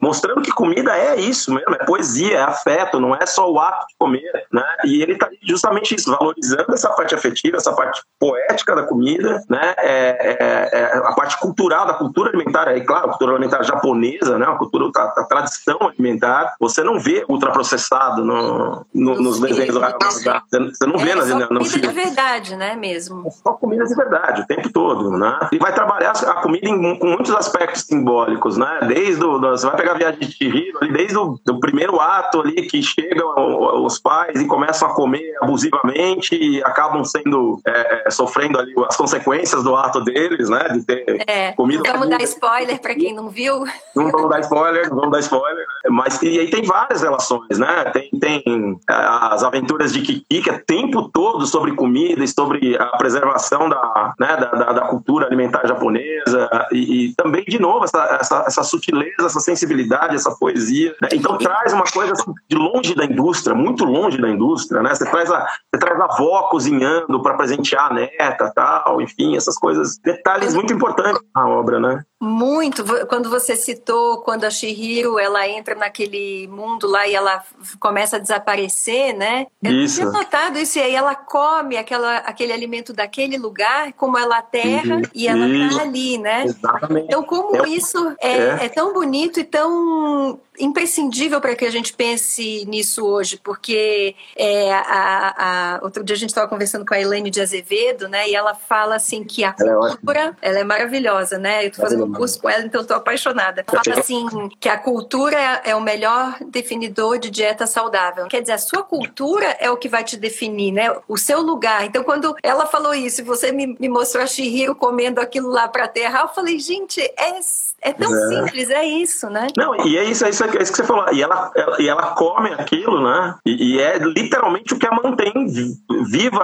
mostrando 0.00 0.42
que 0.42 0.50
comida 0.50 0.96
é 0.96 1.16
isso 1.16 1.52
mesmo, 1.52 1.74
é 1.74 1.84
poesia, 1.84 2.38
é 2.38 2.42
afeto, 2.42 3.00
não 3.00 3.14
é 3.14 3.26
só 3.26 3.50
o 3.50 3.58
ato 3.58 3.86
de 3.86 3.94
comer, 3.98 4.46
né? 4.52 4.64
E 4.84 5.02
ele 5.02 5.12
está 5.12 5.28
justamente 5.42 5.94
isso, 5.94 6.10
valorizando 6.10 6.72
essa 6.72 6.90
parte 6.90 7.14
afetiva, 7.14 7.56
essa 7.56 7.72
parte 7.72 8.02
poética 8.18 8.74
da 8.74 8.82
comida, 8.82 9.42
né? 9.48 9.74
É, 9.78 10.36
é, 10.40 10.68
é 10.72 10.96
a 10.98 11.12
parte 11.12 11.38
cultural 11.38 11.86
da 11.86 11.94
cultura 11.94 12.30
alimentar, 12.30 12.68
aí 12.68 12.84
claro, 12.84 13.06
a 13.06 13.08
cultura 13.10 13.32
alimentar 13.32 13.62
japonesa, 13.62 14.38
né? 14.38 14.46
A 14.46 14.56
cultura, 14.56 14.90
a, 14.96 15.20
a 15.20 15.24
tradição 15.24 15.78
alimentar, 15.80 16.54
você 16.60 16.82
não 16.82 16.98
vê 16.98 17.24
ultraprocessado 17.28 18.24
no, 18.24 18.86
no, 18.94 19.14
nos 19.20 19.40
desenhos 19.40 19.74
do 19.74 19.80
Você 19.80 20.86
não 20.86 20.98
vê 20.98 21.10
é, 21.10 21.14
nas 21.14 21.28
só 21.28 21.48
comida 21.48 21.78
de 21.78 21.88
verdade, 21.88 22.56
né? 22.56 22.76
Mesmo. 22.76 23.26
É 23.26 23.30
só 23.30 23.52
comida 23.52 23.84
de 23.84 23.94
verdade, 23.94 24.42
o 24.42 24.46
tempo 24.46 24.72
todo, 24.72 25.10
né? 25.16 25.48
E 25.52 25.58
vai 25.58 25.72
trabalhar 25.72 26.12
a 26.12 26.34
comida 26.34 26.68
em, 26.68 26.98
com 26.98 27.06
muitos 27.06 27.34
aspectos 27.34 27.82
simbólicos, 27.82 28.56
né? 28.56 28.80
Desde 28.86 29.24
você 29.38 29.66
vai 29.66 29.76
pegar 29.76 29.92
a 29.92 29.98
viagem 29.98 30.20
de 30.20 30.32
Chihiro, 30.32 30.78
ali 30.80 30.92
desde 30.92 31.16
o 31.16 31.38
do 31.44 31.60
primeiro 31.60 32.00
ato 32.00 32.40
ali 32.40 32.62
que 32.62 32.82
chegam 32.82 33.84
os 33.84 33.98
pais 33.98 34.40
e 34.40 34.46
começam 34.46 34.88
a 34.88 34.94
comer 34.94 35.34
abusivamente 35.40 36.34
e 36.34 36.62
acabam 36.62 37.04
sendo 37.04 37.60
é, 37.66 38.06
é, 38.06 38.10
sofrendo 38.10 38.58
ali 38.58 38.72
as 38.88 38.96
consequências 38.96 39.62
do 39.62 39.76
ato 39.76 40.00
deles, 40.02 40.48
né? 40.48 40.68
De 40.70 40.84
ter 40.84 41.24
é, 41.26 41.52
comido. 41.52 41.82
Vamos 41.86 42.08
dar 42.08 42.22
spoiler 42.22 42.80
para 42.80 42.94
quem 42.94 43.14
não 43.14 43.28
viu. 43.28 43.64
Não 43.94 44.10
vamos 44.10 44.30
dar 44.30 44.40
spoiler, 44.40 44.88
não 44.88 44.96
vamos 44.96 45.12
dar 45.12 45.20
spoiler. 45.20 45.66
Mas 45.88 46.20
e 46.22 46.40
aí 46.40 46.50
tem 46.50 46.62
várias 46.62 47.02
relações, 47.02 47.58
né? 47.58 47.84
Tem, 47.92 48.10
tem 48.10 48.78
é, 48.88 48.94
as 48.94 49.42
aventuras 49.42 49.92
de 49.92 50.02
Kiki, 50.02 50.42
que 50.42 50.50
é 50.50 50.58
tempo 50.58 51.08
todo 51.08 51.46
sobre 51.46 51.74
comida 51.74 52.22
e 52.22 52.28
sobre 52.28 52.76
a 52.76 52.86
preservação 52.96 53.68
da, 53.68 54.14
né, 54.18 54.36
da, 54.36 54.50
da, 54.50 54.72
da 54.72 54.80
cultura 54.82 55.26
alimentar 55.26 55.66
japonesa 55.66 56.48
e, 56.72 57.06
e, 57.06 57.14
também, 57.14 57.44
de 57.44 57.60
novo, 57.60 57.84
essa, 57.84 58.18
essa, 58.20 58.44
essa 58.46 58.62
sutileza, 58.62 59.19
essa 59.24 59.40
sensibilidade, 59.40 60.16
essa 60.16 60.34
poesia. 60.36 60.94
Né? 61.00 61.08
Então 61.12 61.36
traz 61.38 61.72
uma 61.72 61.84
coisa 61.84 62.12
assim, 62.12 62.32
de 62.48 62.56
longe 62.56 62.94
da 62.94 63.04
indústria, 63.04 63.54
muito 63.54 63.84
longe 63.84 64.20
da 64.20 64.28
indústria, 64.28 64.82
né? 64.82 64.94
Você 64.94 65.08
traz 65.10 65.30
a, 65.30 65.46
você 65.72 65.80
traz 65.80 66.00
a 66.00 66.04
avó 66.04 66.48
cozinhando 66.50 67.22
para 67.22 67.36
presentear 67.36 67.90
a 67.90 67.94
neta, 67.94 68.52
tal, 68.54 69.00
enfim, 69.00 69.36
essas 69.36 69.56
coisas, 69.56 69.98
detalhes 69.98 70.54
muito 70.54 70.72
importantes 70.72 71.20
na 71.34 71.48
obra, 71.48 71.80
né? 71.80 72.04
Muito. 72.22 72.84
Quando 73.06 73.30
você 73.30 73.56
citou, 73.56 74.18
quando 74.18 74.44
a 74.44 74.50
Shihiro 74.50 75.18
ela 75.18 75.48
entra 75.48 75.74
naquele 75.74 76.46
mundo 76.48 76.86
lá 76.86 77.08
e 77.08 77.14
ela 77.14 77.42
começa 77.78 78.16
a 78.16 78.18
desaparecer, 78.18 79.14
né? 79.16 79.46
Eu 79.62 79.72
Isso. 79.72 79.96
tinha 79.96 80.10
notado 80.10 80.58
isso 80.58 80.78
e 80.78 80.82
aí 80.82 80.94
ela 80.94 81.14
come 81.14 81.78
aquela, 81.78 82.18
aquele 82.18 82.52
alimento 82.52 82.92
daquele 82.92 83.38
lugar, 83.38 83.94
como 83.94 84.18
ela 84.18 84.42
terra 84.42 84.96
Uhum. 84.96 85.02
e 85.14 85.26
ela 85.26 85.48
Isso. 85.48 85.76
tá 85.78 85.82
ali, 85.82 86.18
né? 86.18 86.44
Exatamente. 86.44 87.04
Então, 87.06 87.22
como 87.22 87.56
É- 87.64 87.68
isso 87.70 88.14
é, 88.20 88.32
é. 88.36 88.58
é 88.66 88.68
tão 88.68 88.92
bonito 88.92 89.40
e 89.40 89.44
tão 89.44 90.38
imprescindível 90.58 91.40
para 91.40 91.56
que 91.56 91.64
a 91.64 91.70
gente 91.70 91.94
pense 91.94 92.66
nisso 92.66 93.02
hoje, 93.06 93.40
porque 93.42 94.14
é, 94.36 94.70
a, 94.74 95.34
a- 95.38 95.80
outro 95.82 96.04
dia 96.04 96.14
a 96.14 96.18
gente 96.18 96.28
estava 96.28 96.46
conversando 96.48 96.84
com 96.84 96.92
a 96.92 97.00
Elaine 97.00 97.30
de 97.30 97.40
Azevedo, 97.40 98.08
né? 98.08 98.28
E 98.28 98.34
ela 98.34 98.54
fala 98.54 98.96
assim 98.96 99.24
que 99.24 99.42
a 99.42 99.54
Ela 99.58 99.70
é 99.70 99.90
cultura, 99.90 100.36
ela 100.42 100.58
é 100.58 100.64
maravilhosa, 100.64 101.38
né? 101.38 101.64
Eu 101.64 101.70
tô 101.70 101.80
fazendo 101.80 102.09
curso 102.12 102.40
com 102.40 102.48
ela, 102.48 102.64
então 102.64 102.80
estou 102.80 102.96
apaixonada. 102.96 103.64
Fala 103.66 104.00
assim 104.00 104.26
que 104.58 104.68
a 104.68 104.78
cultura 104.78 105.36
é, 105.36 105.70
é 105.70 105.76
o 105.76 105.80
melhor 105.80 106.36
definidor 106.46 107.18
de 107.18 107.30
dieta 107.30 107.66
saudável. 107.66 108.26
Quer 108.26 108.40
dizer, 108.40 108.52
a 108.52 108.58
sua 108.58 108.82
cultura 108.82 109.56
é 109.58 109.70
o 109.70 109.76
que 109.76 109.88
vai 109.88 110.04
te 110.04 110.16
definir, 110.16 110.72
né? 110.72 110.94
O 111.08 111.16
seu 111.16 111.40
lugar. 111.40 111.84
Então, 111.84 112.02
quando 112.02 112.34
ela 112.42 112.66
falou 112.66 112.94
isso, 112.94 113.20
e 113.20 113.24
você 113.24 113.52
me, 113.52 113.76
me 113.78 113.88
mostrou 113.88 114.22
a 114.22 114.26
Shihiro 114.26 114.74
comendo 114.74 115.20
aquilo 115.20 115.48
lá 115.48 115.68
para 115.68 115.88
terra, 115.88 116.20
eu 116.22 116.28
falei, 116.28 116.58
gente, 116.58 117.00
é, 117.00 117.38
é 117.82 117.92
tão 117.92 118.12
É. 118.14 118.28
simples, 118.28 118.70
é 118.70 118.84
isso, 118.84 119.28
né? 119.30 119.46
Não, 119.56 119.74
e 119.86 119.96
é 119.96 120.04
isso, 120.04 120.24
é 120.24 120.30
isso, 120.30 120.44
é 120.44 120.62
isso 120.62 120.72
que 120.72 120.76
você 120.78 120.84
falou. 120.84 121.06
E 121.12 121.22
ela, 121.22 121.50
ela- 121.56 121.76
e 121.80 121.88
ela 121.88 122.02
come 122.14 122.50
aquilo, 122.52 123.00
né? 123.02 123.34
E, 123.44 123.76
e 123.76 123.80
é 123.80 123.98
literalmente 123.98 124.74
o 124.74 124.78
que 124.78 124.86
a 124.86 124.90
mantém 124.92 125.32
vi- 125.46 125.74
viva 126.08 126.42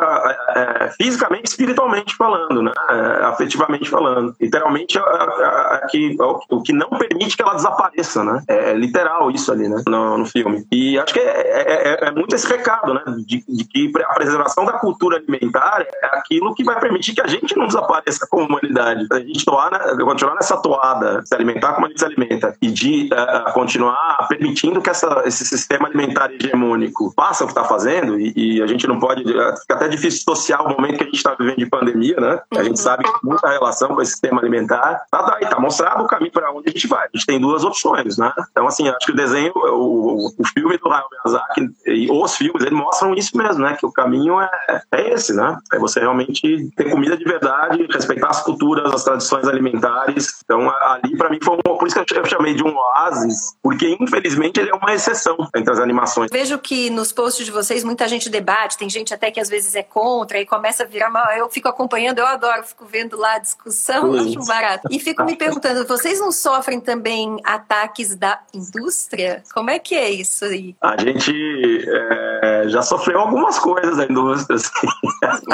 é, 0.55 0.59
é, 0.87 0.88
fisicamente, 0.97 1.47
espiritualmente 1.47 2.14
falando, 2.16 2.62
né? 2.62 2.73
É, 2.88 3.25
afetivamente 3.25 3.88
falando. 3.88 4.35
Literalmente, 4.40 4.99
a- 4.99 5.02
a- 5.02 5.75
a- 5.83 5.87
que- 5.90 6.16
o, 6.50 6.62
que 6.62 6.73
não 6.73 6.88
permite 6.90 7.37
que 7.37 7.43
ela 7.43 7.55
desapareça, 7.55 8.25
né? 8.25 8.43
É 8.49 8.73
literal 8.75 9.31
isso 9.31 9.52
ali, 9.52 9.69
né? 9.69 9.83
No, 9.87 10.19
no 10.19 10.26
filme. 10.26 10.66
E 10.73 10.99
acho 10.99 11.12
que 11.12 11.21
é- 11.21 11.99
é 12.07 12.11
muito 12.12 12.35
esse 12.35 12.47
recado, 12.47 12.95
né? 12.95 13.02
De, 13.26 13.45
de 13.47 13.64
que 13.64 13.93
a 14.02 14.14
preservação 14.14 14.64
da 14.64 14.73
cultura 14.75 15.16
alimentar 15.19 15.85
é 16.02 16.07
aquilo 16.16 16.55
que 16.55 16.64
vai 16.64 16.78
permitir 16.81 17.14
que 17.14 17.21
a 17.21 17.26
gente 17.26 17.57
não 17.57 17.66
desapareça 17.66 18.26
como 18.31 18.47
humanidade. 18.47 19.07
A 19.12 19.19
gente 19.19 19.45
toar, 19.45 19.71
né? 19.71 19.78
continuar 20.05 20.35
nessa 20.35 20.57
toada, 20.57 21.23
se 21.26 21.35
alimentar 21.35 21.75
como 21.75 21.87
a 21.87 21.88
gente 21.88 21.99
se 21.99 22.04
alimenta, 22.06 22.56
e 22.61 22.71
de 22.71 23.09
eh, 23.12 23.50
continuar 23.52 24.26
permitindo 24.28 24.80
que 24.80 24.90
essa, 24.90 25.23
esse 25.25 25.45
sistema 25.45 25.88
alimentar 25.88 26.30
hegemônico 26.33 27.12
faça 27.16 27.45
o 27.45 27.47
que 27.47 27.52
está 27.52 27.64
fazendo, 27.64 28.18
e, 28.18 28.33
e 28.37 28.62
a 28.62 28.66
gente 28.66 28.87
não 28.87 28.99
pode. 28.99 29.23
eh, 29.23 29.54
Fica 29.61 29.75
até 29.75 29.88
difícil 29.88 30.18
dissociar 30.18 30.64
o 30.64 30.68
momento 30.68 30.99
que 30.99 31.02
a 31.04 31.06
gente 31.06 31.16
está 31.16 31.35
vivendo 31.38 31.59
de 31.59 31.66
pandemia, 31.66 32.16
né? 32.21 32.40
A 32.56 32.62
gente 32.62 32.78
sabe 32.80 33.04
que 33.04 33.11
tem 33.11 33.21
muita 33.23 33.49
relação 33.49 33.95
com 33.95 34.02
esse 34.02 34.12
sistema 34.12 34.40
alimentar. 34.40 35.02
Tá 35.11 35.23
daí, 35.23 35.49
tá 35.49 35.59
mostrado 35.59 36.04
o 36.04 36.06
caminho 36.06 36.33
para 36.33 36.50
onde 36.52 36.68
a 36.68 36.73
gente 36.73 36.87
vai. 36.87 37.04
A 37.06 37.11
gente 37.12 37.26
tem 37.26 37.40
duas 37.40 37.64
opções, 37.64 38.16
né? 38.18 38.33
Então, 38.50 38.66
assim, 38.66 38.88
acho 38.88 39.06
que 39.06 39.12
o 39.12 39.16
desenho, 39.16 39.52
o, 39.54 40.28
o 40.38 40.47
filme 40.54 40.78
do 40.78 40.90
Hayao 40.90 41.09
Miyazaki, 41.11 41.68
e 41.87 42.11
os 42.11 42.37
filmes, 42.37 42.62
eles 42.62 42.78
mostram 42.78 43.14
isso 43.14 43.37
mesmo, 43.37 43.62
né? 43.62 43.76
Que 43.78 43.87
o 43.87 43.92
caminho 43.92 44.40
é, 44.40 44.50
é 44.92 45.12
esse, 45.12 45.35
né? 45.35 45.59
É 45.73 45.78
você 45.78 46.00
realmente 46.00 46.71
ter 46.76 46.90
comida 46.90 47.16
de 47.16 47.25
verdade, 47.25 47.87
respeitar 47.90 48.28
as 48.28 48.42
culturas, 48.42 48.92
as 48.92 49.04
tradições 49.04 49.47
alimentares. 49.49 50.40
Então, 50.45 50.71
ali, 50.71 51.15
para 51.16 51.30
mim, 51.30 51.38
foi 51.42 51.56
um, 51.56 51.61
por 51.61 51.87
isso 51.87 52.04
que 52.04 52.18
eu 52.18 52.25
chamei 52.25 52.54
de 52.54 52.62
um 52.62 52.75
oásis, 52.75 53.56
porque, 53.62 53.96
infelizmente, 54.00 54.61
ele 54.61 54.70
é 54.70 54.75
uma 54.75 54.94
exceção 54.94 55.37
entre 55.54 55.73
as 55.73 55.78
animações. 55.78 56.30
Vejo 56.32 56.58
que 56.58 56.90
nos 56.90 57.12
posts 57.12 57.44
de 57.44 57.52
vocês 57.52 57.85
muita 57.85 58.06
gente 58.08 58.28
debate, 58.28 58.78
tem 58.78 58.88
gente 58.88 59.12
até 59.12 59.30
que 59.30 59.40
às 59.40 59.49
vezes 59.49 59.75
é 59.75 59.82
contra 59.82 60.40
e 60.40 60.46
começa 60.46 60.82
a 60.82 60.87
virar 60.87 61.11
mal. 61.11 61.26
Eu 61.32 61.49
fico 61.49 61.68
acompanhando, 61.68 62.18
eu 62.18 62.26
adoro, 62.26 62.64
fico 62.64 62.85
vendo 62.85 63.16
lá 63.16 63.35
a 63.35 63.38
discussão, 63.38 64.14
Isso. 64.14 64.38
acho 64.38 64.49
barato. 64.49 64.88
E 64.90 64.99
fico 64.99 65.25
me 65.25 65.37
perguntando, 65.37 65.87
vocês 65.87 66.20
não 66.20 66.32
sofrem 66.32 66.80
também 66.80 67.38
ataques 67.44 68.14
da 68.14 68.40
indústria? 68.52 69.42
Como 69.52 69.70
é 69.70 69.78
que 69.78 69.94
é 69.94 70.11
isso 70.11 70.44
aí? 70.44 70.75
A 70.80 71.00
gente 71.00 71.32
é, 71.88 72.55
já 72.68 72.82
sofreu 72.82 73.20
algumas 73.20 73.58
coisas 73.58 73.96
da 73.96 74.04
indústria, 74.04 74.56
assim. 74.56 74.87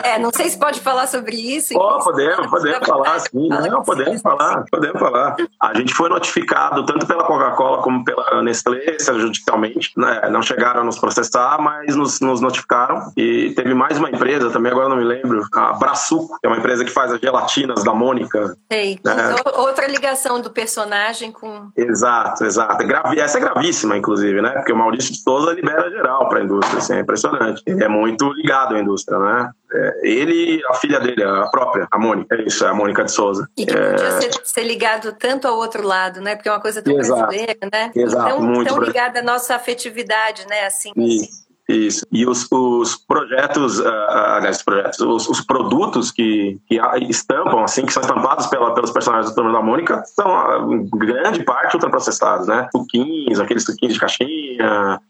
É, 0.03 0.19
não 0.19 0.31
sei 0.33 0.49
se 0.49 0.59
pode 0.59 0.81
falar 0.81 1.07
sobre 1.07 1.37
isso. 1.37 1.75
Pô, 1.75 1.99
podemos, 1.99 2.47
podemos 2.49 2.87
falar, 2.87 3.21
sim. 3.21 3.49
Fala 3.49 3.69
Não, 3.69 3.83
podemos 3.83 4.21
falar, 4.21 4.65
podemos 4.71 4.99
falar. 4.99 5.37
A 5.61 5.75
gente 5.75 5.95
foi 5.95 6.09
notificado 6.09 6.85
tanto 6.85 7.07
pela 7.07 7.25
Coca-Cola 7.25 7.83
como 7.83 8.05
pela 8.05 8.43
Nestlé, 8.43 8.97
judicialmente. 8.99 9.93
Né? 9.97 10.29
Não 10.31 10.43
chegaram 10.43 10.83
a 10.83 10.85
nos 10.85 10.99
processar, 10.99 11.61
mas 11.61 11.97
nos, 11.97 12.21
nos 12.21 12.41
notificaram. 12.41 13.13
E 13.17 13.53
teve 13.55 13.75
mais 13.75 13.99
uma 13.99 14.11
empresa, 14.11 14.51
também 14.51 14.73
agora 14.73 14.89
não 14.89 14.97
me 14.97 15.05
lembro, 15.05 15.47
a 15.53 15.73
Braçuco, 15.75 16.39
que 16.41 16.47
é 16.47 16.49
uma 16.49 16.59
empresa 16.59 16.85
que 16.85 16.91
faz 16.91 17.13
as 17.13 17.21
gelatinas 17.21 17.85
da 17.85 17.95
Mônica. 17.95 18.57
Sei. 18.71 18.93
É. 18.93 18.93
Então, 18.93 19.63
outra 19.63 19.87
ligação 19.87 20.41
do 20.41 20.51
personagem 20.51 21.33
com. 21.33 21.69
Exato, 21.77 22.45
exato. 22.45 22.83
É 22.83 23.19
Essa 23.19 23.39
é 23.39 23.41
gravíssima, 23.41 23.97
inclusive, 23.97 24.41
né? 24.41 24.51
Porque 24.51 24.73
o 24.73 24.77
Maurício 24.77 25.13
de 25.13 25.21
Souza 25.21 25.53
libera 25.53 25.91
geral 25.91 26.29
para 26.29 26.41
a 26.41 26.43
indústria, 26.43 26.79
assim, 26.79 26.95
é 26.95 27.02
impressionante. 27.03 27.63
É 27.67 27.89
muito 27.89 28.33
ligado 28.33 28.75
à 28.75 28.81
indústria, 28.81 29.19
né? 29.19 29.51
É, 29.73 30.01
ele 30.03 30.63
a 30.69 30.75
filha 30.75 31.01
dele, 31.01 31.23
a 31.23 31.47
própria, 31.47 31.87
a 31.91 31.99
Mônica. 31.99 32.35
É 32.35 32.43
isso, 32.43 32.65
é 32.65 32.69
a 32.69 32.75
Mônica 32.75 33.05
de 33.05 33.13
Souza. 33.13 33.49
E 33.57 33.67
que 33.67 33.75
podia 33.75 34.11
ser, 34.21 34.33
ser 34.45 34.65
ligado 34.65 35.13
tanto 35.13 35.47
ao 35.47 35.57
outro 35.57 35.87
lado, 35.87 36.21
né? 36.21 36.35
Porque 36.35 36.49
é 36.49 36.53
uma 36.53 36.61
coisa 36.61 36.83
tão 36.83 36.99
Exato. 36.99 37.21
brasileira, 37.21 37.57
né? 37.73 37.91
Exato, 37.95 38.29
tão, 38.29 38.43
muito 38.43 38.69
tão 38.69 38.83
ligada 38.83 39.21
à 39.21 39.23
nossa 39.23 39.55
afetividade, 39.55 40.47
né? 40.49 40.67
Assim. 40.67 40.93
Isso. 40.97 41.43
Isso. 41.69 42.05
E 42.11 42.27
os, 42.27 42.47
os 42.51 42.97
projetos, 42.97 43.81
ah, 43.81 44.07
ah, 44.09 44.37
aliás, 44.37 44.59
os 44.59 44.63
projetos, 44.63 45.01
os, 45.01 45.29
os 45.29 45.41
produtos 45.41 46.11
que, 46.11 46.61
que 46.69 46.81
estampam, 47.09 47.63
assim, 47.63 47.87
que 47.87 47.93
são 47.93 48.03
estampados 48.03 48.47
pela, 48.47 48.75
pelos 48.75 48.91
personagens 48.91 49.31
da 49.31 49.35
Turma 49.35 49.53
da 49.53 49.63
Mônica, 49.63 50.03
são, 50.07 50.27
ah, 50.27 50.67
em 50.69 50.89
grande 50.99 51.45
parte, 51.45 51.75
ultraprocessados, 51.75 52.47
né? 52.47 52.69
Suquinhos, 52.75 53.41
aqueles 53.41 53.65
suquinhos 53.65 53.95
de 53.95 54.01
caixinha, 54.01 55.01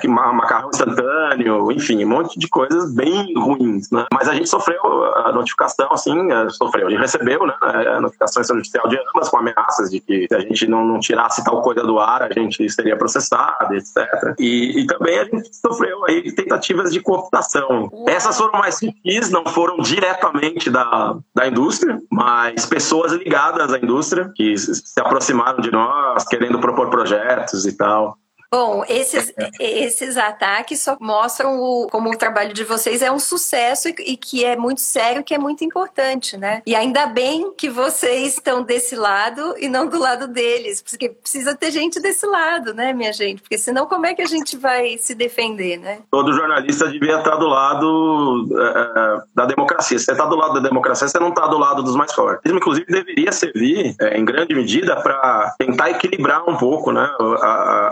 que 0.00 0.08
ma- 0.08 0.32
macarrão 0.32 0.70
instantâneo, 0.70 1.70
enfim, 1.70 2.04
um 2.04 2.08
monte 2.08 2.38
de 2.38 2.48
coisas 2.48 2.92
bem 2.92 3.32
ruins, 3.36 3.90
né? 3.90 4.06
Mas 4.12 4.28
a 4.28 4.34
gente 4.34 4.48
sofreu 4.48 4.80
a 5.24 5.32
notificação, 5.32 5.88
assim, 5.92 6.32
eh, 6.32 6.48
sofreu, 6.50 6.88
a 6.88 6.90
gente 6.90 7.00
recebeu, 7.00 7.46
né? 7.46 7.54
A 7.60 8.00
notificação 8.00 8.42
judicial 8.42 8.88
de 8.88 8.98
ambas 8.98 9.28
com 9.28 9.38
ameaças 9.38 9.90
de 9.90 10.00
que 10.00 10.26
se 10.26 10.34
a 10.34 10.40
gente 10.40 10.66
não, 10.66 10.84
não 10.84 10.98
tirasse 10.98 11.44
tal 11.44 11.62
coisa 11.62 11.82
do 11.82 11.98
ar, 11.98 12.22
a 12.22 12.32
gente 12.32 12.68
seria 12.70 12.96
processado, 12.96 13.74
etc. 13.74 14.34
E, 14.38 14.80
e 14.80 14.86
também 14.86 15.18
a 15.18 15.24
gente 15.24 15.59
sofreu 15.60 16.04
aí 16.06 16.32
tentativas 16.34 16.92
de 16.92 17.00
cooptação. 17.00 17.90
Essas 18.08 18.36
foram 18.36 18.58
mais 18.58 18.78
sutis, 18.78 19.30
não 19.30 19.44
foram 19.46 19.78
diretamente 19.78 20.70
da, 20.70 21.16
da 21.34 21.46
indústria, 21.46 21.98
mas 22.10 22.66
pessoas 22.66 23.12
ligadas 23.12 23.72
à 23.72 23.78
indústria 23.78 24.30
que 24.34 24.56
se 24.56 25.00
aproximaram 25.00 25.60
de 25.60 25.70
nós, 25.70 26.24
querendo 26.24 26.58
propor 26.58 26.88
projetos 26.90 27.66
e 27.66 27.76
tal. 27.76 28.16
Bom, 28.52 28.82
esses, 28.88 29.32
esses 29.60 30.16
ataques 30.16 30.80
só 30.80 30.96
mostram 31.00 31.60
o, 31.60 31.86
como 31.88 32.10
o 32.10 32.16
trabalho 32.16 32.52
de 32.52 32.64
vocês 32.64 33.00
é 33.00 33.10
um 33.10 33.18
sucesso 33.18 33.88
e, 33.88 33.94
e 34.08 34.16
que 34.16 34.44
é 34.44 34.56
muito 34.56 34.80
sério, 34.80 35.22
que 35.22 35.32
é 35.32 35.38
muito 35.38 35.62
importante, 35.62 36.36
né? 36.36 36.60
E 36.66 36.74
ainda 36.74 37.06
bem 37.06 37.52
que 37.56 37.68
vocês 37.68 38.34
estão 38.34 38.64
desse 38.64 38.96
lado 38.96 39.54
e 39.56 39.68
não 39.68 39.86
do 39.86 40.00
lado 40.00 40.26
deles, 40.26 40.82
porque 40.82 41.10
precisa 41.10 41.54
ter 41.54 41.70
gente 41.70 42.00
desse 42.00 42.26
lado, 42.26 42.74
né, 42.74 42.92
minha 42.92 43.12
gente? 43.12 43.40
Porque 43.40 43.56
senão 43.56 43.86
como 43.86 44.06
é 44.06 44.14
que 44.14 44.22
a 44.22 44.26
gente 44.26 44.56
vai 44.56 44.98
se 44.98 45.14
defender, 45.14 45.78
né? 45.78 46.00
Todo 46.10 46.32
jornalista 46.32 46.88
devia 46.88 47.18
estar 47.18 47.36
do 47.36 47.46
lado 47.46 48.48
eh, 48.52 49.22
da 49.32 49.46
democracia. 49.46 49.96
Se 49.96 50.06
você 50.06 50.12
está 50.12 50.26
do 50.26 50.34
lado 50.34 50.54
da 50.54 50.68
democracia, 50.68 51.06
você 51.06 51.20
não 51.20 51.28
está 51.28 51.46
do 51.46 51.56
lado 51.56 51.84
dos 51.84 51.94
mais 51.94 52.12
fortes. 52.12 52.50
Inclusive, 52.50 52.86
deveria 52.86 53.30
servir, 53.30 53.94
eh, 54.00 54.18
em 54.18 54.24
grande 54.24 54.56
medida, 54.56 54.96
para 54.96 55.54
tentar 55.56 55.90
equilibrar 55.90 56.42
um 56.50 56.56
pouco 56.56 56.90
né, 56.90 57.08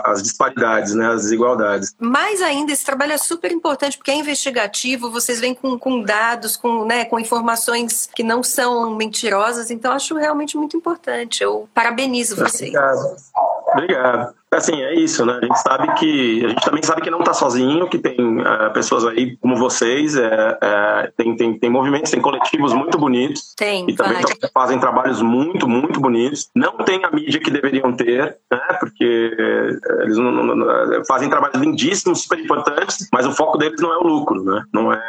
as 0.03 0.21
disparidades, 0.21 0.48
né, 0.93 1.07
as 1.07 1.23
desigualdades. 1.23 1.95
Mais 1.99 2.41
ainda, 2.41 2.71
esse 2.71 2.85
trabalho 2.85 3.13
é 3.13 3.17
super 3.17 3.51
importante 3.51 3.97
porque 3.97 4.11
é 4.11 4.15
investigativo, 4.15 5.11
vocês 5.11 5.39
vêm 5.39 5.53
com, 5.53 5.77
com 5.77 6.01
dados, 6.01 6.55
com, 6.55 6.85
né, 6.85 7.05
com 7.05 7.19
informações 7.19 8.09
que 8.13 8.23
não 8.23 8.43
são 8.43 8.95
mentirosas, 8.95 9.71
então 9.71 9.91
acho 9.91 10.15
realmente 10.15 10.57
muito 10.57 10.75
importante. 10.77 11.43
Eu 11.43 11.67
parabenizo 11.73 12.35
vocês. 12.35 12.73
Obrigado. 12.73 13.15
Obrigado. 13.73 14.38
Assim, 14.51 14.81
é 14.81 14.95
isso, 14.95 15.23
né? 15.25 15.39
A 15.41 15.45
gente 15.45 15.59
sabe 15.61 15.93
que. 15.95 16.43
A 16.43 16.49
gente 16.49 16.65
também 16.65 16.81
sabe 16.81 17.01
que 17.01 17.11
não 17.11 17.19
está 17.19 17.33
sozinho, 17.33 17.87
que 17.87 17.99
tem 17.99 18.15
eh, 18.41 18.69
pessoas 18.69 19.05
aí 19.05 19.37
como 19.37 19.55
vocês, 19.55 20.15
eh, 20.15 20.57
eh, 20.59 21.11
tem, 21.15 21.35
tem, 21.35 21.59
tem 21.59 21.69
movimentos, 21.69 22.09
tem 22.09 22.19
coletivos 22.19 22.73
muito 22.73 22.97
bonitos. 22.97 23.53
Tem, 23.55 23.87
e 23.87 23.93
também 23.93 24.21
vai. 24.21 24.49
fazem 24.51 24.79
trabalhos 24.79 25.21
muito, 25.21 25.67
muito 25.67 25.99
bonitos. 25.99 26.49
Não 26.55 26.77
tem 26.77 27.05
a 27.05 27.11
mídia 27.11 27.39
que 27.39 27.51
deveriam 27.51 27.93
ter, 27.95 28.37
né? 28.51 28.59
Porque 28.79 29.35
eh, 29.37 30.01
eles 30.01 30.17
não- 30.17 30.31
não- 30.31 30.55
não- 30.55 31.05
fazem 31.05 31.29
trabalhos 31.29 31.61
lindíssimos, 31.61 32.23
super 32.23 32.39
importantes, 32.39 33.07
mas 33.13 33.27
o 33.27 33.31
foco 33.31 33.55
deles 33.55 33.79
não 33.79 33.93
é 33.93 33.97
o 33.97 34.03
lucro, 34.03 34.43
né? 34.43 34.63
Não 34.73 34.91
é, 34.91 35.01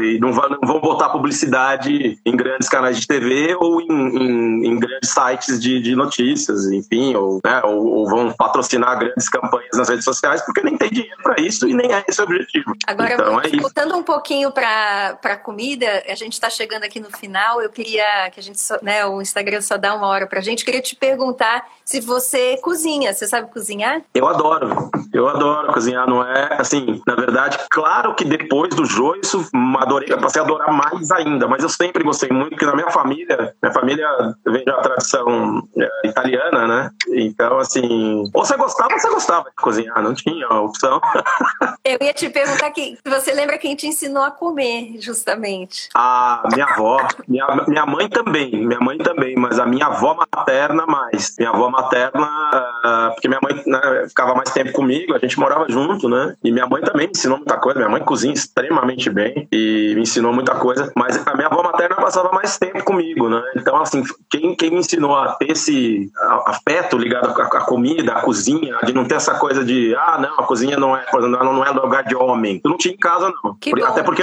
e 0.00 0.18
não, 0.20 0.32
vão, 0.32 0.48
não 0.48 0.58
vão 0.62 0.80
botar 0.80 1.08
publicidade 1.08 2.18
em 2.24 2.36
grandes 2.36 2.68
canais 2.68 3.00
de 3.00 3.06
TV 3.06 3.56
ou 3.58 3.80
em, 3.80 3.86
em, 3.88 4.66
em 4.66 4.78
grandes 4.78 5.10
sites 5.10 5.60
de, 5.60 5.80
de, 5.80 5.96
notícias, 5.96 6.70
enfim, 6.70 7.14
ou, 7.14 7.40
né, 7.44 7.62
ou, 7.64 7.84
ou, 7.86 8.08
vão 8.08 8.32
patrocinar 8.32 8.75
grandes 8.78 9.28
campanhas 9.28 9.76
nas 9.76 9.88
redes 9.88 10.04
sociais, 10.04 10.42
porque 10.42 10.62
nem 10.62 10.76
tem 10.76 10.90
dinheiro 10.90 11.16
para 11.22 11.40
isso 11.40 11.68
e 11.68 11.74
nem 11.74 11.92
é 11.92 12.04
esse 12.08 12.20
o 12.20 12.24
objetivo. 12.24 12.72
Agora, 12.86 13.14
então, 13.14 13.40
é 13.40 13.48
voltando 13.60 13.96
um 13.96 14.02
pouquinho 14.02 14.50
para 14.50 15.18
a 15.22 15.36
comida, 15.36 16.02
a 16.08 16.14
gente 16.14 16.34
está 16.34 16.50
chegando 16.50 16.84
aqui 16.84 17.00
no 17.00 17.10
final, 17.10 17.60
eu 17.60 17.70
queria 17.70 18.30
que 18.30 18.40
a 18.40 18.42
gente, 18.42 18.60
só, 18.60 18.78
né, 18.82 19.04
o 19.06 19.20
Instagram 19.20 19.60
só 19.60 19.76
dá 19.76 19.94
uma 19.94 20.06
hora 20.06 20.26
para 20.26 20.38
a 20.38 20.42
gente, 20.42 20.64
queria 20.64 20.80
te 20.80 20.94
perguntar 20.96 21.66
se 21.84 22.00
você 22.00 22.56
cozinha, 22.58 23.12
você 23.12 23.26
sabe 23.26 23.50
cozinhar? 23.50 24.02
Eu 24.14 24.26
adoro, 24.26 24.90
eu 25.12 25.28
adoro 25.28 25.72
cozinhar, 25.72 26.08
não 26.08 26.22
é, 26.22 26.56
assim, 26.58 27.00
na 27.06 27.14
verdade, 27.14 27.58
claro 27.70 28.14
que 28.14 28.24
depois 28.24 28.74
do 28.74 28.84
joio, 28.84 29.20
isso 29.22 29.46
adorei, 29.78 30.08
eu 30.10 30.18
passei 30.18 30.40
a 30.40 30.44
adorar 30.44 30.72
mais 30.72 31.10
ainda, 31.10 31.46
mas 31.46 31.62
eu 31.62 31.68
sempre 31.68 32.02
gostei 32.02 32.28
muito, 32.30 32.50
porque 32.50 32.66
na 32.66 32.74
minha 32.74 32.90
família, 32.90 33.54
minha 33.62 33.72
família 33.72 34.08
vem 34.46 34.64
da 34.64 34.80
tradição 34.80 35.62
é, 35.78 36.08
italiana, 36.08 36.66
né? 36.66 36.90
Então, 37.08 37.58
assim, 37.58 38.24
ou 38.32 38.44
você 38.44 38.56
gostava 38.66 38.98
você 38.98 39.08
gostava 39.08 39.44
de 39.50 39.56
cozinhar, 39.56 40.02
não 40.02 40.14
tinha 40.14 40.48
opção. 40.48 41.00
Eu 41.84 41.98
ia 42.00 42.12
te 42.12 42.28
perguntar 42.28 42.70
que 42.70 42.98
você 43.04 43.32
lembra 43.32 43.58
quem 43.58 43.76
te 43.76 43.86
ensinou 43.86 44.24
a 44.24 44.30
comer, 44.30 44.96
justamente? 45.00 45.88
A 45.94 46.42
minha 46.52 46.66
avó, 46.66 47.06
minha, 47.28 47.46
minha 47.68 47.86
mãe 47.86 48.08
também, 48.08 48.66
minha 48.66 48.80
mãe 48.80 48.98
também, 48.98 49.36
mas 49.36 49.58
a 49.58 49.66
minha 49.66 49.86
avó 49.86 50.14
materna 50.14 50.84
mais. 50.86 51.36
Minha 51.38 51.50
avó 51.50 51.70
materna, 51.70 52.65
porque 53.26 53.28
minha 53.28 53.40
mãe 53.42 53.62
né, 53.66 54.08
ficava 54.08 54.34
mais 54.34 54.50
tempo 54.50 54.72
comigo, 54.72 55.14
a 55.14 55.18
gente 55.18 55.38
morava 55.38 55.66
junto, 55.68 56.08
né? 56.08 56.34
E 56.42 56.52
minha 56.52 56.66
mãe 56.66 56.82
também 56.82 57.06
me 57.06 57.12
ensinou 57.12 57.38
muita 57.38 57.56
coisa. 57.58 57.78
Minha 57.78 57.90
mãe 57.90 58.02
cozinha 58.02 58.32
extremamente 58.32 59.10
bem 59.10 59.48
e 59.52 59.92
me 59.94 60.02
ensinou 60.02 60.32
muita 60.32 60.54
coisa. 60.54 60.92
Mas 60.96 61.26
a 61.26 61.34
minha 61.34 61.48
avó 61.48 61.62
materna 61.62 61.96
passava 61.96 62.30
mais 62.32 62.58
tempo 62.58 62.84
comigo, 62.84 63.28
né? 63.28 63.42
Então, 63.56 63.76
assim, 63.76 64.02
quem, 64.30 64.54
quem 64.54 64.70
me 64.70 64.78
ensinou 64.78 65.16
a 65.16 65.34
ter 65.34 65.50
esse 65.50 66.10
afeto 66.46 66.96
ligado 66.96 67.28
à, 67.28 67.44
à 67.44 67.60
comida, 67.62 68.12
à 68.12 68.22
cozinha, 68.22 68.78
de 68.84 68.92
não 68.92 69.04
ter 69.04 69.16
essa 69.16 69.34
coisa 69.34 69.64
de, 69.64 69.94
ah, 69.96 70.18
não, 70.20 70.44
a 70.44 70.46
cozinha 70.46 70.76
não 70.76 70.96
é, 70.96 71.04
não 71.12 71.64
é 71.64 71.70
lugar 71.70 72.04
de 72.04 72.14
homem. 72.14 72.60
Eu 72.64 72.70
não 72.70 72.78
tinha 72.78 72.94
em 72.94 72.98
casa, 72.98 73.32
não. 73.42 73.56
Que 73.60 73.72
Até 73.82 74.02
bom. 74.02 74.06
porque 74.06 74.22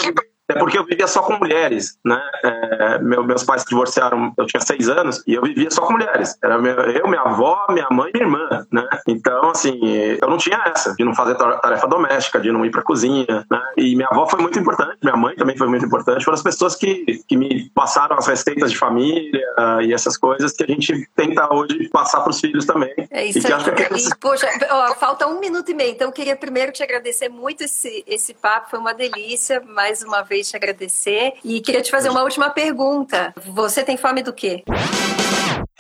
é 0.49 0.55
porque 0.55 0.77
eu 0.77 0.85
vivia 0.85 1.07
só 1.07 1.21
com 1.21 1.37
mulheres, 1.37 1.97
né? 2.03 2.21
É, 2.43 2.99
meu, 2.99 3.23
meus 3.23 3.43
pais 3.43 3.61
se 3.61 3.69
divorciaram, 3.69 4.33
eu 4.37 4.45
tinha 4.45 4.59
seis 4.59 4.89
anos, 4.89 5.23
e 5.25 5.33
eu 5.33 5.41
vivia 5.41 5.71
só 5.71 5.81
com 5.81 5.93
mulheres. 5.93 6.37
Era 6.43 6.57
meu, 6.57 6.73
eu, 6.73 7.07
minha 7.07 7.21
avó, 7.21 7.65
minha 7.69 7.87
mãe 7.89 8.11
e 8.13 8.17
minha 8.17 8.25
irmã, 8.25 8.67
né? 8.71 8.85
Então, 9.07 9.51
assim, 9.51 9.79
eu 10.21 10.29
não 10.29 10.37
tinha 10.37 10.61
essa, 10.65 10.93
de 10.95 11.03
não 11.05 11.15
fazer 11.15 11.35
tarefa 11.35 11.87
doméstica, 11.87 12.41
de 12.41 12.51
não 12.51 12.65
ir 12.65 12.71
pra 12.71 12.81
cozinha, 12.81 13.45
né? 13.49 13.61
E 13.77 13.95
minha 13.95 14.09
avó 14.09 14.27
foi 14.27 14.41
muito 14.41 14.59
importante, 14.59 14.97
minha 15.01 15.15
mãe 15.15 15.33
também 15.35 15.57
foi 15.57 15.67
muito 15.67 15.85
importante, 15.85 16.25
foram 16.25 16.35
as 16.35 16.43
pessoas 16.43 16.75
que, 16.75 17.23
que 17.27 17.37
me 17.37 17.69
passaram 17.69 18.17
as 18.17 18.27
receitas 18.27 18.71
de 18.71 18.77
família 18.77 19.41
uh, 19.57 19.81
e 19.81 19.93
essas 19.93 20.17
coisas 20.17 20.51
que 20.51 20.63
a 20.63 20.67
gente 20.67 21.07
tenta 21.15 21.53
hoje 21.53 21.87
passar 21.89 22.21
pros 22.21 22.41
filhos 22.41 22.65
também. 22.65 22.93
É 23.09 23.25
isso 23.25 23.47
aí. 23.47 23.53
Que... 23.63 23.93
E, 23.93 24.15
poxa, 24.19 24.47
ó, 24.69 24.93
falta 24.95 25.25
um 25.25 25.39
minuto 25.39 25.69
e 25.71 25.73
meio, 25.73 25.91
então 25.91 26.07
eu 26.07 26.11
queria 26.11 26.35
primeiro 26.35 26.71
te 26.71 26.83
agradecer 26.83 27.29
muito 27.29 27.63
esse, 27.63 28.03
esse 28.05 28.33
papo, 28.33 28.71
foi 28.71 28.79
uma 28.79 28.93
delícia, 28.93 29.61
mais 29.61 30.03
uma 30.03 30.21
vez 30.21 30.32
te 30.41 30.55
agradecer 30.55 31.33
e 31.43 31.61
queria 31.61 31.81
te 31.81 31.91
fazer 31.91 32.09
uma 32.09 32.23
última 32.23 32.49
pergunta. 32.49 33.33
Você 33.45 33.83
tem 33.83 33.97
fome 33.97 34.23
do 34.23 34.33
quê? 34.33 34.63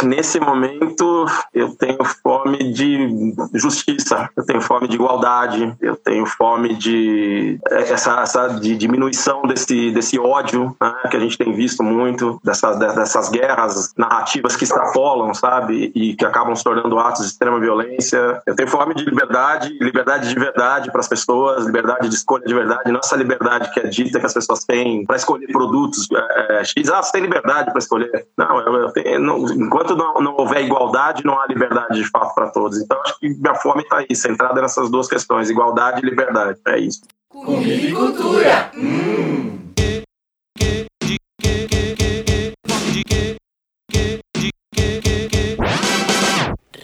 Nesse 0.03 0.39
momento, 0.39 1.25
eu 1.53 1.75
tenho 1.75 2.03
fome 2.21 2.73
de 2.73 3.33
justiça, 3.53 4.29
eu 4.35 4.45
tenho 4.45 4.61
fome 4.61 4.87
de 4.87 4.95
igualdade, 4.95 5.75
eu 5.81 5.95
tenho 5.95 6.25
fome 6.25 6.75
de 6.75 7.59
essa, 7.69 8.21
essa 8.21 8.47
de 8.49 8.75
diminuição 8.75 9.43
desse, 9.43 9.91
desse 9.91 10.19
ódio 10.19 10.75
né, 10.81 10.93
que 11.09 11.17
a 11.17 11.19
gente 11.19 11.37
tem 11.37 11.53
visto 11.53 11.81
muito, 11.83 12.39
dessas, 12.43 12.77
dessas 12.77 13.29
guerras 13.29 13.93
narrativas 13.97 14.55
que 14.55 14.63
extrapolam, 14.63 15.33
sabe, 15.33 15.91
e 15.95 16.15
que 16.15 16.25
acabam 16.25 16.55
se 16.55 16.63
tornando 16.63 16.99
atos 16.99 17.21
de 17.21 17.27
extrema 17.27 17.59
violência. 17.59 18.41
Eu 18.45 18.55
tenho 18.55 18.69
fome 18.69 18.93
de 18.95 19.05
liberdade, 19.05 19.69
liberdade 19.79 20.29
de 20.29 20.35
verdade 20.35 20.91
para 20.91 20.99
as 20.99 21.07
pessoas, 21.07 21.65
liberdade 21.65 22.09
de 22.09 22.15
escolha 22.15 22.43
de 22.45 22.53
verdade, 22.53 22.91
não 22.91 22.99
essa 22.99 23.15
liberdade 23.15 23.71
que 23.71 23.79
é 23.79 23.87
dita 23.87 24.19
que 24.19 24.25
as 24.25 24.33
pessoas 24.33 24.63
têm 24.65 25.05
para 25.05 25.15
escolher 25.15 25.47
produtos 25.47 26.07
é, 26.11 26.63
X. 26.63 26.89
Ah, 26.89 27.01
você 27.01 27.13
tem 27.13 27.21
liberdade 27.21 27.69
para 27.71 27.79
escolher. 27.79 28.27
Não, 28.37 28.59
eu, 28.59 28.73
eu 28.75 28.91
tenho, 28.91 29.19
não, 29.19 29.45
enquanto 29.93 29.97
não, 29.97 30.13
não 30.21 30.35
houver 30.37 30.63
igualdade, 30.63 31.23
não 31.23 31.39
há 31.39 31.45
liberdade 31.47 32.01
de 32.01 32.09
fato 32.09 32.33
para 32.33 32.49
todos. 32.49 32.81
Então, 32.81 32.99
acho 33.01 33.19
que 33.19 33.29
minha 33.29 33.55
fome 33.55 33.83
está 33.83 33.97
aí, 33.97 34.15
centrada 34.15 34.61
nessas 34.61 34.89
duas 34.89 35.07
questões: 35.07 35.49
igualdade 35.49 36.01
e 36.01 36.09
liberdade. 36.09 36.59
É 36.67 36.79
isso. 36.79 37.01
Comida 37.29 37.87
e 37.87 37.93
cultura. 37.93 38.71
Hum. 38.75 39.59